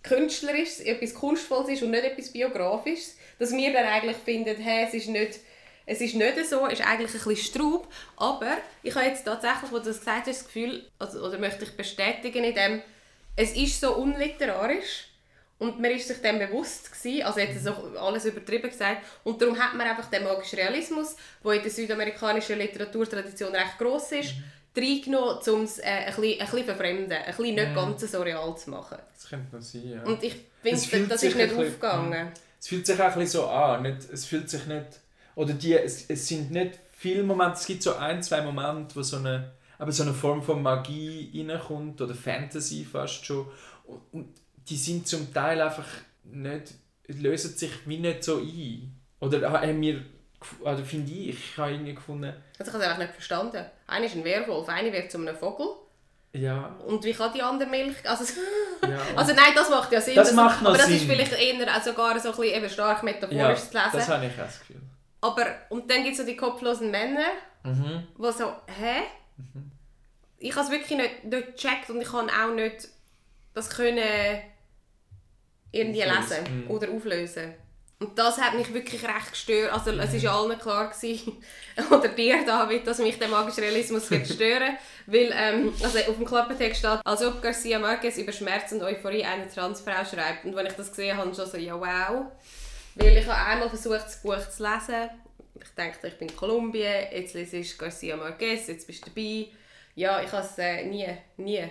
Künstlerisches, 0.02 0.82
etwas 0.82 1.14
Kunstvolles 1.14 1.70
ist 1.70 1.84
und 1.84 1.92
nicht 1.92 2.04
etwas 2.04 2.32
Biografisches, 2.32 3.18
dass 3.40 3.54
wir 3.54 3.72
dann 3.72 3.86
eigentlich 3.86 4.18
finden, 4.18 4.56
hey, 4.62 4.86
es 4.86 4.94
ist 4.94 5.08
nicht 5.08 5.40
es 5.86 6.00
ist 6.00 6.16
nicht 6.16 6.46
so, 6.46 6.66
es 6.68 6.80
ist 6.80 6.88
eigentlich 6.88 7.12
ein 7.14 7.24
bisschen 7.24 7.36
Straub, 7.36 7.88
aber 8.16 8.58
ich 8.84 8.96
habe 8.96 9.06
jetzt 9.06 9.26
tatsächlich, 9.26 9.72
wo 9.72 9.80
du 9.80 9.86
das 9.86 10.00
gesagt 10.00 10.28
hast, 10.28 10.40
das 10.40 10.46
Gefühl, 10.46 10.90
also, 10.98 11.20
oder 11.26 11.38
möchte 11.38 11.66
ich 11.66 11.76
bestätigen 11.76 12.44
in 12.44 12.56
dem, 12.56 12.82
es 13.36 13.56
ist 13.56 13.82
so 13.82 13.96
unliterarisch 13.96 15.08
und 15.60 15.80
man 15.80 15.92
ist 15.92 16.08
sich 16.08 16.22
dem 16.22 16.40
bewusst 16.40 16.92
gewesen, 16.92 17.26
also 17.26 17.40
jetzt 17.40 17.64
so 17.64 17.72
alles 18.00 18.26
übertrieben 18.26 18.70
gesagt, 18.70 19.06
und 19.24 19.42
darum 19.42 19.60
hat 19.60 19.74
man 19.74 19.88
einfach 19.88 20.10
den 20.10 20.24
magischen 20.24 20.60
Realismus, 20.60 21.16
der 21.44 21.52
in 21.52 21.62
der 21.62 21.72
südamerikanischen 21.72 22.58
Literaturtradition 22.58 23.54
recht 23.54 23.78
gross 23.78 24.12
ist, 24.14 24.36
reingenommen, 24.76 25.38
um 25.48 25.62
es 25.64 25.80
äh, 25.80 25.84
ein, 25.84 26.06
bisschen, 26.08 26.24
ein 26.34 26.38
bisschen 26.40 26.66
verfremden, 26.66 27.12
ein 27.12 27.26
bisschen 27.26 27.56
nicht 27.56 27.76
ganz 27.76 28.12
so 28.12 28.22
real 28.22 28.58
zu 28.58 28.70
machen. 28.70 28.98
Das 29.14 29.30
könnte 29.30 29.56
noch 29.56 29.62
sein, 29.62 29.90
ja. 29.90 30.04
Und 30.04 30.24
ich 30.24 30.36
finde, 30.62 31.08
das 31.10 31.24
ist 31.24 31.36
nicht 31.36 31.50
bisschen- 31.50 31.68
aufgegangen. 31.68 32.32
Es 32.60 32.68
fühlt 32.70 32.86
sich 32.86 33.00
auch 33.00 33.04
ein 33.06 33.20
bisschen 33.20 33.28
so 33.42 33.48
an. 33.48 33.82
Nicht, 33.84 34.10
es 34.12 34.26
fühlt 34.26 34.50
sich 34.50 34.66
nicht. 34.68 34.86
Oder 35.36 35.54
die, 35.54 35.74
es, 35.74 36.06
es 36.10 36.28
sind 36.28 36.52
nicht 36.52 36.80
viele 36.94 37.24
Momente, 37.24 37.58
es 37.60 37.66
gibt 37.66 37.84
so 37.84 37.96
ein, 37.96 38.24
zwei 38.24 38.42
Momente, 38.42 38.96
wo 38.96 39.02
so 39.04 39.18
eine, 39.18 39.52
aber 39.78 39.92
so 39.92 40.04
eine 40.04 40.14
Form 40.14 40.42
von 40.42 40.62
Magie 40.62 41.46
reinkommt 41.48 42.00
oder 42.00 42.16
Fantasy 42.16 42.86
fast 42.90 43.26
schon. 43.26 43.48
Und, 43.86 44.02
und 44.14 44.28
die 44.70 44.78
sind 44.78 45.06
zum 45.08 45.34
Teil 45.34 45.60
einfach 45.62 45.88
nicht, 46.24 46.74
lösen 47.08 47.54
sich 47.58 47.72
wie 47.86 47.98
nicht 47.98 48.24
so 48.24 48.38
ein. 48.38 48.96
Oder 49.20 49.52
haben 49.52 49.82
wir, 49.82 50.02
oder 50.62 50.78
finde 50.86 51.12
ich, 51.12 51.30
ich 51.30 51.58
habe 51.58 51.72
irgendwie 51.72 51.96
gefunden, 51.96 52.34
Also 52.58 52.70
ich 52.70 52.74
habe 52.74 52.78
es 52.84 52.90
einfach 52.90 52.98
nicht 53.00 53.14
verstanden. 53.14 53.66
Einer 53.94 54.06
ist 54.06 54.16
ein 54.16 54.24
Werwolf, 54.24 54.68
einer 54.70 54.92
wird 54.92 55.12
zu 55.12 55.18
einem 55.18 55.36
Vogel. 55.36 55.68
ja, 56.34 56.76
Und 56.86 57.04
wie 57.04 57.14
kann 57.14 57.34
die 57.34 57.42
andere 57.42 57.70
Milch... 57.70 57.96
Also, 58.04 58.26
ja. 58.82 59.00
also 59.16 59.34
nein, 59.34 59.52
das 59.56 59.70
macht 59.70 59.92
ja 59.92 60.02
Sinn. 60.02 60.16
Das 60.16 60.32
macht 60.34 60.62
noch 60.62 60.70
aber 60.70 60.78
das 60.78 60.90
ist 60.90 61.00
Sinn. 61.02 61.10
vielleicht 61.10 61.34
eher 61.34 61.82
sogar 61.82 62.20
so 62.20 62.30
ein 62.30 62.36
bisschen 62.36 62.56
eben 62.56 62.70
stark 62.70 63.04
metaphorisch 63.04 63.38
ja, 63.40 63.56
zu 63.56 63.74
lesen. 63.74 63.90
das 63.94 64.10
habe 64.10 64.26
ich 64.26 64.34
auch 64.34 64.38
das 64.46 64.60
Gefühl. 64.60 64.82
Aber, 65.22 65.46
und 65.70 65.90
dann 65.90 66.04
gibt 66.04 66.14
es 66.14 66.20
so 66.20 66.26
die 66.26 66.36
kopflosen 66.36 66.92
Männer, 66.92 67.28
Mhm. 67.64 68.06
die 68.18 68.32
so, 68.38 68.52
hä? 68.68 69.04
Ich 70.38 70.54
habe 70.54 70.66
es 70.66 70.72
wirklich 70.72 70.98
nicht, 70.98 71.24
nicht 71.24 71.56
gecheckt 71.56 71.90
und 71.90 72.02
ich 72.02 72.12
kann 72.12 72.30
auch 72.30 72.54
nicht 72.54 72.90
das 73.54 73.70
können 73.70 74.42
irgendwie 75.72 76.02
lesen 76.02 76.66
mhm. 76.66 76.72
oder 76.72 76.90
auflösen. 76.92 77.54
Und 78.00 78.20
das 78.20 78.38
hat 78.38 78.56
mich 78.56 78.74
wirklich 78.74 79.02
recht 79.04 79.32
gestört. 79.32 79.72
Also 79.72 79.92
es 79.92 80.14
ist 80.14 80.24
ja 80.24 80.38
allen 80.38 80.60
klar 80.60 80.90
gewesen, 80.90 81.38
oder 81.90 82.10
dir 82.10 82.46
David, 82.46 82.86
dass 82.86 83.00
mich 83.00 83.18
der 83.18 83.30
magische 83.30 83.62
Realismus 83.62 84.10
wird 84.12 84.28
stören. 84.28 84.78
Weil 85.06 85.34
ähm, 85.34 85.74
also 85.82 86.00
auf 86.00 86.18
dem 86.18 86.26
Klappentext 86.26 86.80
steht, 86.80 87.00
als 87.04 87.22
ob 87.24 87.42
Garcia 87.42 87.80
Marquez 87.80 88.18
über 88.18 88.32
Schmerz 88.32 88.72
und 88.72 88.84
Euphorie 88.84 89.24
einer 89.24 89.48
Transfrau 89.48 90.04
schreibt. 90.04 90.46
Und 90.46 90.56
wenn 90.56 90.66
ich 90.66 90.74
das 90.74 90.90
gesehen 90.90 91.18
habe, 91.18 91.34
schon 91.34 91.46
so, 91.46 91.58
ja 91.58 91.80
wow. 91.80 92.26
Weil 92.96 93.18
ich 93.18 93.26
habe 93.26 93.50
einmal 93.50 93.70
versucht, 93.70 94.06
das 94.06 94.22
Buch 94.22 94.50
zu 94.50 94.64
lesen. 94.64 95.10
Ich 95.62 95.76
dachte, 95.76 96.08
ich 96.08 96.18
bin 96.18 96.28
in 96.28 96.36
Kolumbien, 96.36 97.06
jetzt 97.12 97.34
lese 97.36 97.58
ich 97.58 97.78
Garcia 97.78 98.18
Marquez, 98.18 98.68
jetzt 98.68 98.86
bist 98.86 99.06
du 99.06 99.10
dabei. 99.10 99.48
Ja, 99.96 100.22
ich 100.22 100.32
habe 100.32 100.46
es 100.46 100.58
äh, 100.58 100.86
nie, 100.86 101.08
nie. 101.38 101.64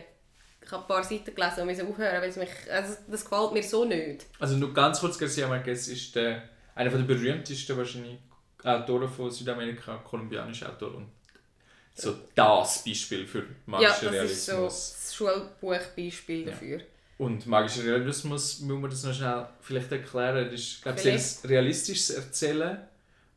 Ich 0.64 0.70
habe 0.70 0.84
ein 0.84 0.88
paar 0.88 1.04
Seiten 1.04 1.34
gelesen 1.34 1.60
und 1.60 1.66
musste 1.66 1.86
aufhören, 1.86 2.22
weil 2.22 2.30
es 2.30 2.36
mich, 2.36 2.50
also 2.70 2.94
das 3.08 3.24
gefällt 3.24 3.52
mir 3.52 3.62
so 3.62 3.84
nicht. 3.84 4.26
Also 4.38 4.56
nur 4.56 4.72
ganz 4.72 5.00
kurz, 5.00 5.18
Garcia 5.18 5.48
Marquez 5.48 5.88
ist 5.88 6.14
der, 6.14 6.42
einer 6.74 6.90
der 6.90 6.98
berühmtesten 6.98 7.76
wahrscheinlich 7.76 8.18
Autoren 8.62 9.08
von 9.08 9.30
Südamerika, 9.30 9.96
kolumbianischer 9.96 10.70
Autor 10.70 10.94
und 10.94 11.08
so 11.94 12.14
das 12.34 12.84
Beispiel 12.84 13.26
für 13.26 13.44
magischen 13.66 14.12
ja, 14.12 14.22
das 14.22 14.30
ist 14.30 14.46
so 14.46 14.52
Realismus. 14.52 14.96
das 15.02 15.14
Schulbuchbeispiel 15.14 16.44
dafür. 16.46 16.80
Und 17.18 17.46
magischer 17.46 17.84
Realismus, 17.84 18.60
muss 18.60 18.80
man 18.80 18.90
das 18.90 19.04
noch 19.04 19.14
schnell 19.14 19.46
vielleicht 19.60 19.92
erklären, 19.92 20.50
das 20.50 20.60
ist 20.60 20.82
glaube 20.82 21.00
ich, 21.00 21.50
realistisches 21.50 22.10
Erzählen, 22.10 22.78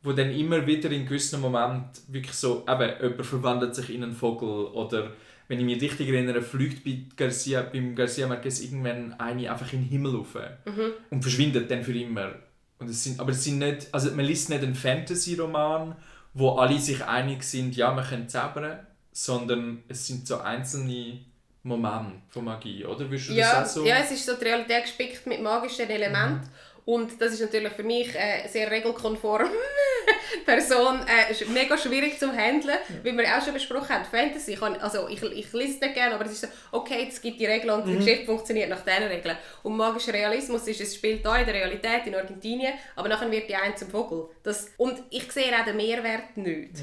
wo 0.02 0.12
dann 0.12 0.30
immer 0.30 0.66
wieder 0.66 0.90
in 0.90 1.04
gewissen 1.04 1.40
Momenten 1.40 2.02
wirklich 2.08 2.34
so, 2.34 2.64
eben, 2.68 3.02
jemand 3.02 3.26
verwandelt 3.26 3.74
sich 3.74 3.90
in 3.90 4.02
einen 4.02 4.14
Vogel 4.14 4.48
oder 4.48 5.12
wenn 5.48 5.58
ich 5.60 5.64
mich 5.64 5.80
richtig 5.80 6.08
erinnere, 6.08 6.42
fliegt 6.42 6.84
bei 6.84 6.98
Garcia, 7.16 7.62
beim 7.62 7.94
Garcia 7.94 8.26
Marquez 8.26 8.60
irgendwann 8.60 9.14
eine 9.20 9.50
einfach 9.50 9.72
in 9.72 9.82
den 9.82 9.88
Himmel 9.88 10.16
rauf 10.16 10.34
Mhm. 10.64 10.92
und 11.10 11.22
verschwindet 11.22 11.70
dann 11.70 11.82
für 11.82 11.96
immer. 11.98 12.32
Und 12.78 12.90
es 12.90 13.04
sind, 13.04 13.18
aber 13.20 13.30
es 13.30 13.42
sind 13.44 13.58
nicht, 13.58 13.88
also 13.92 14.10
man 14.12 14.24
liest 14.24 14.50
nicht 14.50 14.62
einen 14.62 14.74
Fantasy-Roman, 14.74 15.96
wo 16.34 16.50
alle 16.56 16.78
sich 16.78 17.02
einig 17.04 17.42
sind, 17.42 17.74
ja, 17.76 17.94
wir 17.94 18.02
können 18.02 18.28
zaubern, 18.28 18.80
sondern 19.12 19.82
es 19.88 20.06
sind 20.06 20.26
so 20.26 20.38
einzelne 20.40 21.20
Momente 21.62 22.20
von 22.28 22.44
Magie, 22.44 22.84
oder? 22.84 23.00
Würdest 23.10 23.30
du 23.30 23.32
Ja, 23.32 23.60
das 23.60 23.70
auch 23.70 23.74
so? 23.82 23.86
ja, 23.86 23.96
es 23.98 24.10
ist 24.10 24.26
so 24.26 24.34
die 24.36 24.44
Realität 24.44 24.82
gespickt 24.84 25.26
mit 25.26 25.40
magischen 25.42 25.88
Elementen. 25.88 26.48
Und 26.84 27.20
das 27.20 27.32
ist 27.32 27.40
natürlich 27.40 27.72
für 27.72 27.82
mich 27.82 28.14
äh, 28.14 28.46
sehr 28.48 28.70
regelkonform. 28.70 29.48
Person 30.44 31.00
äh, 31.06 31.32
ist 31.32 31.48
mega 31.48 31.76
schwierig 31.76 32.18
zu 32.18 32.30
handeln, 32.32 32.78
wie 33.02 33.16
wir 33.16 33.24
auch 33.36 33.44
schon 33.44 33.54
besprochen 33.54 33.88
haben. 33.88 34.04
Fantasy, 34.04 34.52
ich, 34.52 34.60
kann, 34.60 34.76
also 34.76 35.08
ich, 35.08 35.22
ich 35.22 35.52
lese 35.52 35.74
es 35.74 35.80
nicht 35.80 35.94
gerne, 35.94 36.14
aber 36.14 36.26
es 36.26 36.32
ist 36.32 36.40
so, 36.42 36.48
okay, 36.72 37.06
es 37.08 37.20
gibt 37.20 37.40
die 37.40 37.46
Regeln 37.46 37.70
und 37.70 37.86
die 37.86 37.96
Geschichte 37.96 38.26
funktioniert 38.26 38.68
nach 38.68 38.82
diesen 38.84 39.04
Regeln. 39.04 39.36
Und 39.62 39.76
magischer 39.76 40.12
Realismus 40.12 40.66
ist, 40.68 40.80
es 40.80 40.94
spielt 40.94 41.24
da 41.24 41.36
in 41.36 41.46
der 41.46 41.54
Realität 41.54 42.06
in 42.06 42.14
Argentinien, 42.14 42.74
aber 42.94 43.08
nachher 43.08 43.30
wird 43.30 43.48
die 43.48 43.56
ein 43.56 43.76
zum 43.76 43.90
Vogel. 43.90 44.28
Das, 44.42 44.68
und 44.76 45.02
ich 45.10 45.30
sehe 45.32 45.52
auch 45.58 45.64
den 45.64 45.76
Mehrwert 45.76 46.36
nicht. 46.36 46.76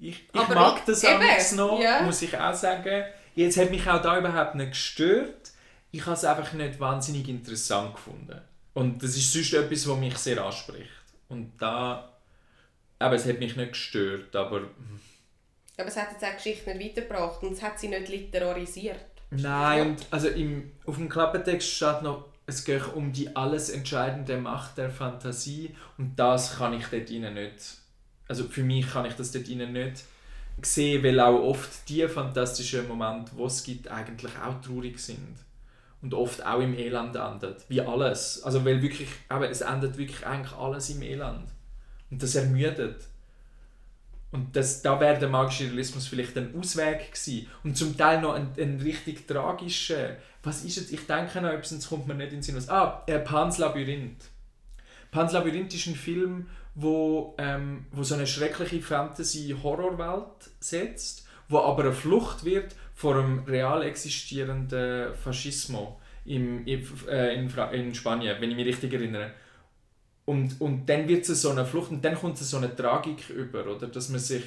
Ich, 0.00 0.28
ich 0.32 0.40
Aber 0.40 0.54
mag 0.54 0.78
ich- 0.78 0.84
das 0.84 1.04
amigs 1.04 1.52
noch, 1.52 1.80
ja. 1.80 2.02
muss 2.02 2.22
ich 2.22 2.36
auch 2.38 2.54
sagen. 2.54 3.04
Jetzt 3.34 3.56
hat 3.56 3.70
mich 3.70 3.86
auch 3.88 4.00
da 4.00 4.18
überhaupt 4.18 4.54
nicht 4.54 4.70
gestört. 4.70 5.50
Ich 5.90 6.04
habe 6.06 6.14
es 6.14 6.24
einfach 6.24 6.52
nicht 6.52 6.78
wahnsinnig 6.78 7.28
interessant 7.28 7.94
gefunden. 7.94 8.40
Und 8.74 9.02
das 9.02 9.16
ist 9.16 9.32
sonst 9.32 9.54
etwas, 9.54 9.88
was 9.88 9.96
mich 9.98 10.16
sehr 10.18 10.44
anspricht. 10.44 10.88
Und 11.28 11.52
da... 11.58 12.12
Aber 12.98 13.14
es 13.14 13.26
hat 13.26 13.38
mich 13.38 13.56
nicht 13.56 13.72
gestört, 13.72 14.34
aber... 14.34 14.62
Aber 15.76 15.86
es 15.86 15.96
hat 15.96 16.10
jetzt 16.10 16.24
auch 16.24 16.30
die 16.30 16.34
Geschichte 16.36 16.74
nicht 16.74 16.96
weitergebracht 16.96 17.42
und 17.42 17.52
es 17.52 17.62
hat 17.62 17.78
sie 17.78 17.88
nicht 17.88 18.08
literarisiert. 18.08 18.98
Nein, 19.30 19.90
und 19.90 20.06
also 20.10 20.28
im, 20.28 20.72
auf 20.86 20.96
dem 20.96 21.08
Klappentext 21.08 21.68
steht 21.68 22.02
noch, 22.02 22.24
es 22.46 22.64
geht 22.64 22.82
um 22.94 23.12
die 23.12 23.36
alles 23.36 23.70
entscheidende 23.70 24.38
Macht 24.38 24.78
der 24.78 24.90
Fantasie 24.90 25.76
und 25.98 26.16
das 26.16 26.56
kann 26.56 26.72
ich 26.72 26.86
dort 26.86 27.10
rein 27.10 27.34
nicht, 27.34 27.76
also 28.26 28.44
für 28.44 28.62
mich 28.62 28.90
kann 28.90 29.04
ich 29.04 29.14
das 29.14 29.32
dort 29.32 29.48
rein 29.48 29.72
nicht 29.72 30.04
sehen, 30.62 31.04
weil 31.04 31.20
auch 31.20 31.40
oft 31.40 31.88
die 31.88 32.08
fantastischen 32.08 32.88
Momente, 32.88 33.32
die 33.36 33.42
es 33.42 33.62
gibt, 33.62 33.88
eigentlich 33.88 34.32
auch 34.38 34.60
traurig 34.60 34.98
sind 34.98 35.36
und 36.02 36.14
oft 36.14 36.44
auch 36.44 36.60
im 36.60 36.76
Elend 36.76 37.14
endet, 37.14 37.64
wie 37.68 37.80
alles. 37.80 38.42
Also 38.42 38.64
weil 38.64 38.82
wirklich, 38.82 39.08
aber 39.28 39.50
es 39.50 39.60
endet 39.60 39.96
wirklich 39.98 40.26
eigentlich 40.26 40.56
alles 40.56 40.90
im 40.90 41.02
Elend 41.02 41.48
und 42.10 42.22
das 42.22 42.34
ermüdet. 42.34 42.96
Und 44.30 44.54
das, 44.54 44.82
da 44.82 45.00
wäre 45.00 45.18
der 45.18 45.28
magische 45.28 45.64
Realismus 45.64 46.06
vielleicht 46.06 46.36
ein 46.36 46.54
Ausweg 46.58 47.12
gewesen. 47.12 47.46
Und 47.64 47.76
zum 47.76 47.96
Teil 47.96 48.20
noch 48.20 48.34
ein, 48.34 48.50
ein 48.58 48.78
richtig 48.82 49.26
tragischer. 49.26 50.16
Was 50.42 50.64
ist 50.64 50.76
jetzt? 50.76 50.92
Ich 50.92 51.06
denke 51.06 51.40
noch 51.40 51.50
etwas, 51.50 51.70
sonst 51.70 51.88
kommt 51.88 52.06
mir 52.06 52.14
nicht 52.14 52.28
in 52.28 52.38
den 52.38 52.42
Sinn. 52.42 52.56
Was. 52.56 52.68
Ah, 52.68 53.02
äh, 53.06 53.18
Pans 53.20 53.56
Labyrinth. 53.56 54.24
Pans 55.10 55.32
Labyrinth 55.32 55.72
ist 55.72 55.86
ein 55.86 55.94
Film, 55.94 56.46
wo, 56.74 57.34
ähm, 57.38 57.86
wo 57.90 58.02
so 58.02 58.14
eine 58.14 58.26
schreckliche 58.26 58.82
Fantasy-Horrorwelt 58.82 60.50
setzt, 60.60 61.26
wo 61.48 61.60
aber 61.60 61.84
eine 61.84 61.92
Flucht 61.92 62.44
wird 62.44 62.74
vor 62.94 63.16
einem 63.16 63.44
real 63.44 63.82
existierenden 63.82 65.14
Faschismus 65.14 65.94
im, 66.26 66.66
im, 66.66 66.86
äh, 67.08 67.34
in, 67.34 67.50
in 67.72 67.94
Spanien, 67.94 68.36
wenn 68.40 68.50
ich 68.50 68.56
mich 68.56 68.66
richtig 68.66 68.92
erinnere. 68.92 69.32
Und, 70.28 70.60
und 70.60 70.86
dann 70.88 71.08
wird 71.08 71.26
es 71.26 71.40
so 71.40 71.50
eine 71.50 71.64
Flucht 71.64 71.90
und 71.90 72.04
dann 72.04 72.14
kommt 72.14 72.38
es 72.38 72.50
so 72.50 72.58
eine 72.58 72.74
Tragik 72.76 73.30
über, 73.30 73.66
oder? 73.66 73.86
Dass 73.86 74.10
man 74.10 74.20
sich, 74.20 74.44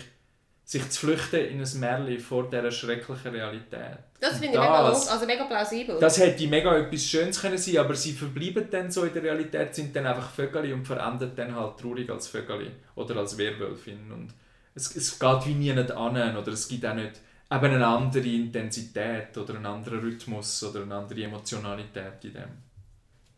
sich 0.63 0.87
zu 0.91 0.99
flüchten 1.07 1.39
in 1.51 1.59
ein 1.59 1.79
Märchen 1.79 2.19
vor 2.19 2.49
dieser 2.51 2.69
schrecklichen 2.69 3.31
Realität. 3.31 3.97
Das 4.19 4.33
finde 4.33 4.45
ich 4.45 4.59
mega, 4.59 4.89
das- 4.89 5.05
log- 5.05 5.13
also 5.13 5.25
mega 5.25 5.43
plausibel. 5.45 5.97
Das 5.99 6.19
hätte 6.19 6.45
mega 6.47 6.77
etwas 6.77 7.03
Schönes 7.03 7.41
können 7.41 7.57
sein, 7.57 7.77
aber 7.77 7.95
sie 7.95 8.11
verbleiben 8.13 8.67
dann 8.69 8.91
so 8.91 9.03
in 9.05 9.13
der 9.13 9.23
Realität, 9.23 9.73
sind 9.73 9.95
dann 9.95 10.05
einfach 10.05 10.29
Vögel 10.29 10.71
und 10.71 10.85
verändern 10.85 11.31
dann 11.35 11.55
halt 11.55 11.77
traurig 11.79 12.07
als 12.11 12.27
Vögel 12.27 12.71
oder 12.95 13.15
als 13.17 13.35
Werwölfin. 13.39 14.11
Und 14.11 14.33
es, 14.75 14.95
es 14.95 15.17
geht 15.17 15.45
wie 15.47 15.55
nie 15.55 15.73
nicht 15.73 15.91
an 15.91 16.37
oder 16.37 16.51
es 16.51 16.67
gibt 16.67 16.85
auch 16.85 16.93
nicht 16.93 17.13
eben 17.51 17.65
eine 17.73 17.87
andere 17.87 18.27
Intensität 18.27 19.35
oder 19.35 19.55
einen 19.55 19.65
anderen 19.65 19.99
Rhythmus 20.01 20.63
oder 20.63 20.83
eine 20.83 20.93
andere 20.95 21.23
Emotionalität 21.23 22.23
in 22.23 22.33
dem. 22.33 22.70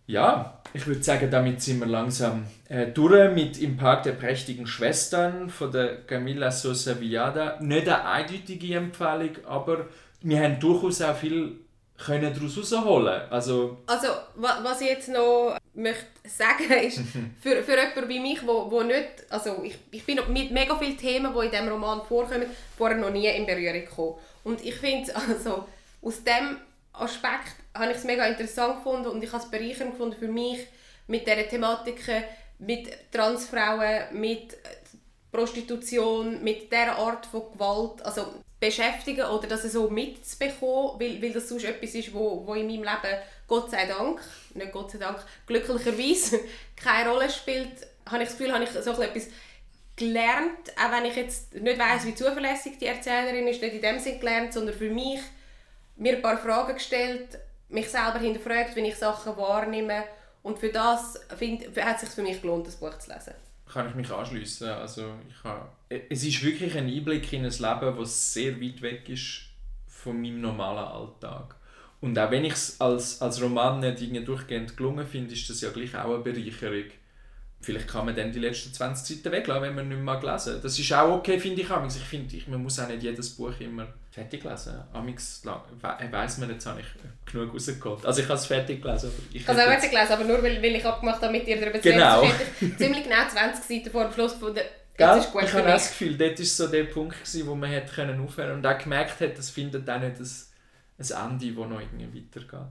Ja, 0.08 0.60
ich 0.74 0.86
würde 0.86 1.02
sagen, 1.04 1.32
damit 1.32 1.62
sind 1.62 1.80
wir 1.80 1.86
langsam 1.88 2.46
äh, 2.68 2.88
durch 2.88 3.34
mit 3.34 3.58
Im 3.62 3.78
Park 3.78 4.04
der 4.04 4.12
prächtigen 4.14 4.68
Schwestern 4.68 5.50
von 5.50 5.72
der 5.72 6.02
Camila 6.06 6.52
Sosa 6.52 7.00
Villada. 7.00 7.58
Nicht 7.62 7.88
eine 7.88 8.04
eindeutige 8.06 8.76
Empfehlung, 8.76 9.32
aber 9.46 9.86
wir 10.22 10.42
haben 10.42 10.60
durchaus 10.60 11.02
auch 11.02 11.16
viel 11.16 11.58
können 12.06 12.34
daraus 12.34 12.56
herausholen. 12.72 13.22
Also, 13.30 13.78
Also, 13.86 14.08
wa- 14.36 14.60
was 14.64 14.82
ich 14.82 14.88
jetzt 14.90 15.08
noch 15.10 15.58
möchte 15.74 16.06
sagen 16.28 16.70
ist, 16.86 17.00
für, 17.40 17.64
für 17.64 17.78
jemanden 17.80 18.10
wie 18.10 18.20
mich, 18.20 18.46
wo, 18.46 18.70
wo 18.70 18.82
nicht, 18.82 19.08
also 19.30 19.64
ich, 19.64 19.78
ich 19.92 20.04
bin 20.06 20.20
mit 20.30 20.52
mega 20.52 20.76
vielen 20.78 20.98
Themen, 20.98 21.32
die 21.34 21.46
in 21.46 21.52
diesem 21.52 21.70
Roman 21.70 22.02
vorkommen, 22.02 22.48
vorher 22.78 22.98
noch 22.98 23.12
nie 23.12 23.28
in 23.28 23.46
Berührung 23.46 23.82
gekommen. 23.86 24.16
Und 24.44 24.66
ich 24.66 24.76
finde, 24.76 25.16
also, 25.30 25.66
aus 26.02 26.22
diesem 26.24 26.58
Aspekt 26.92 27.56
habe 27.74 27.92
ich 27.92 27.98
es 27.98 28.04
mega 28.04 28.26
interessant 28.26 28.78
gefunden 28.78 29.08
und 29.08 29.24
ich 29.24 29.32
habe 29.32 29.44
es 29.44 29.50
bereichernd 29.50 29.92
gefunden 29.92 30.18
für 30.18 30.28
mich, 30.28 30.68
mit 31.08 31.28
diesen 31.28 31.50
Thematiken, 31.50 32.24
mit 32.60 33.12
Transfrauen, 33.12 34.04
mit 34.12 34.56
Prostitution, 35.32 36.44
mit 36.44 36.72
dieser 36.72 36.98
Art 36.98 37.26
von 37.26 37.52
Gewalt, 37.52 38.02
also 38.04 38.34
beschäftigen 38.60 39.26
oder 39.26 39.48
das 39.48 39.64
so 39.64 39.90
mitzubekommen, 39.90 41.00
weil, 41.00 41.22
weil 41.22 41.34
das 41.34 41.50
sonst 41.50 41.66
etwas 41.66 41.96
ist, 41.96 42.14
wo, 42.14 42.46
wo 42.46 42.54
in 42.54 42.68
meinem 42.68 42.84
Leben, 42.84 43.18
Gott 43.48 43.72
sei 43.72 43.86
Dank, 43.86 44.22
nicht 44.54 44.72
Gott 44.72 44.92
sei 44.92 45.00
Dank, 45.00 45.18
glücklicherweise 45.48 46.40
keine 46.76 47.10
Rolle 47.10 47.30
spielt, 47.30 47.88
habe 48.10 48.24
ich 48.24 48.30
das 48.30 48.38
Gefühl, 48.38 48.54
habe 48.54 48.64
ich 48.64 48.70
so 48.70 49.02
etwas 49.02 49.28
gelernt, 49.96 50.72
auch 50.78 50.92
wenn 50.92 51.06
ich 51.06 51.16
jetzt 51.16 51.54
nicht 51.54 51.80
weiss, 51.80 52.06
wie 52.06 52.16
zuverlässig 52.16 52.78
die 52.80 52.86
Erzählerin 52.86 53.48
ist, 53.48 53.62
nicht 53.62 53.76
in 53.76 53.82
dem 53.82 54.00
Sinn 54.00 54.20
gelernt, 54.20 54.54
sondern 54.54 54.76
für 54.76 54.90
mich 54.90 55.20
mir 55.98 56.16
ein 56.16 56.22
paar 56.22 56.38
Fragen 56.38 56.74
gestellt, 56.74 57.38
mich 57.74 57.90
selber 57.90 58.20
hinterfragt, 58.20 58.76
wenn 58.76 58.86
ich 58.86 58.96
Sachen 58.96 59.36
wahrnehme 59.36 60.04
und 60.44 60.60
für 60.60 60.70
das 60.70 61.20
find, 61.38 61.76
hat 61.78 61.96
es 61.96 62.02
sich 62.02 62.10
für 62.10 62.22
mich 62.22 62.42
gelohnt, 62.42 62.68
das 62.68 62.76
Buch 62.76 62.98
zu 63.00 63.12
lesen. 63.12 63.34
kann 63.72 63.90
ich 63.90 63.96
mich 63.96 64.12
anschließen. 64.12 64.70
Also, 64.70 65.14
ich 65.28 65.44
habe, 65.44 65.68
es 65.90 66.24
ist 66.24 66.44
wirklich 66.44 66.78
ein 66.78 66.88
Einblick 66.88 67.32
in 67.34 67.46
ein 67.46 67.52
Leben, 67.52 67.98
das 67.98 68.34
sehr 68.34 68.62
weit 68.62 68.82
weg 68.82 69.10
ist 69.10 69.44
von 69.88 70.22
meinem 70.22 70.42
normalen 70.42 70.88
Alltag. 70.88 71.56
Und 72.02 72.20
auch 72.20 72.30
wenn 72.32 72.44
ich 72.44 72.54
es 72.54 72.82
als, 72.82 73.22
als 73.22 73.42
Roman 73.42 73.80
nicht 73.80 74.28
durchgehend 74.28 74.76
gelungen 74.76 75.08
finde, 75.08 75.34
ist 75.34 75.50
das 75.50 75.62
ja 75.62 75.70
gleich 75.72 75.96
auch 75.96 76.14
eine 76.14 76.20
Bereicherung. 76.20 76.92
Vielleicht 77.64 77.88
kann 77.88 78.06
man 78.06 78.16
dann 78.16 78.32
die 78.32 78.40
letzten 78.40 78.74
20 78.74 79.18
Seiten 79.18 79.32
weglassen, 79.32 79.64
wenn 79.64 79.76
man 79.76 79.88
nicht 79.90 80.00
mehr 80.02 80.20
lesen. 80.34 80.60
Das 80.62 80.78
ist 80.78 80.94
auch 80.94 81.18
okay, 81.18 81.40
finde 81.40 81.62
ich. 81.62 81.70
amigs. 81.70 81.96
Ich 81.96 82.04
finde, 82.04 82.38
man 82.48 82.62
muss 82.62 82.78
auch 82.80 82.88
nicht 82.88 83.02
jedes 83.02 83.30
Buch 83.32 83.54
immer 83.60 83.88
fertig 84.12 84.44
lesen. 84.44 84.74
La- 85.44 85.64
we- 85.82 86.12
weiss 86.12 86.38
man, 86.38 86.50
jetzt 86.50 86.66
habe 86.66 86.82
ich 86.82 87.32
genug 87.32 87.54
rausgeholt. 87.54 88.06
Also 88.06 88.22
ich 88.22 88.28
habe 88.28 88.38
es 88.38 88.46
fertig 88.46 88.82
gelesen. 88.82 89.08
aber 89.08 89.16
Ich 89.32 89.36
Ich 89.42 89.48
habe 89.48 89.58
es 89.60 89.66
auch 89.66 89.70
fertig 89.72 89.90
gelesen, 89.92 90.12
aber 90.14 90.24
nur 90.26 90.44
weil, 90.44 90.62
weil 90.62 90.76
ich 90.76 90.86
abgemacht 90.86 91.22
habe, 91.22 91.32
mit 91.32 91.48
dir 91.48 91.60
darüber 91.60 91.82
zu 91.82 91.90
Genau. 91.90 92.22
reden. 92.22 92.34
Ich 92.62 92.78
ziemlich 92.78 93.04
genau 93.04 93.28
20 93.32 93.64
Seiten 93.64 93.92
vor 93.92 94.04
dem 94.06 94.14
Schluss 94.14 94.34
gefunden, 94.34 94.60
Gell? 94.96 95.08
jetzt 95.16 95.26
ist 95.26 95.32
gut 95.32 95.44
ich 95.44 95.54
habe 95.54 95.64
das 95.68 95.90
Gefühl, 95.90 96.18
dort 96.18 96.38
war 96.38 96.46
so 96.46 96.68
der 96.68 96.84
Punkt, 96.84 97.16
gewesen, 97.18 97.48
wo 97.48 97.56
man 97.56 97.70
hätte 97.72 97.94
können 97.96 98.20
aufhören 98.24 98.58
und 98.58 98.68
auch 98.68 98.78
gemerkt 98.78 99.20
hat, 99.22 99.38
es 99.40 99.50
findet 99.50 99.90
auch 99.90 100.00
nicht 100.00 100.18
ein, 100.20 100.30
ein 101.00 101.32
Ende, 101.32 101.48
das 101.48 101.70
noch 101.70 101.80
irgendwie 101.80 102.26
weitergeht. 102.30 102.68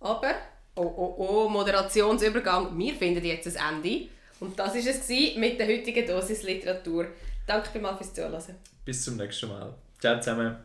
Aber, 0.00 0.34
oh 0.80 0.94
oh 0.96 1.14
oh, 1.18 1.48
Moderationsübergang, 1.48 2.76
wir 2.76 2.94
finden 2.94 3.24
jetzt 3.24 3.56
ein 3.56 3.76
Ende. 3.76 4.08
Und 4.40 4.58
das 4.58 4.74
war 4.74 4.76
es 4.76 5.06
gewesen 5.06 5.40
mit 5.40 5.58
der 5.58 5.66
heutigen 5.68 6.06
Dosis 6.06 6.42
Literatur. 6.42 7.06
Danke 7.46 7.68
vielmals 7.70 7.98
fürs 7.98 8.14
Zuhören. 8.14 8.56
Bis 8.84 9.04
zum 9.04 9.16
nächsten 9.16 9.48
Mal. 9.48 9.74
Ciao 10.00 10.18
zusammen. 10.18 10.56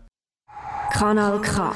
Kanal 0.91 1.41
K. 1.41 1.75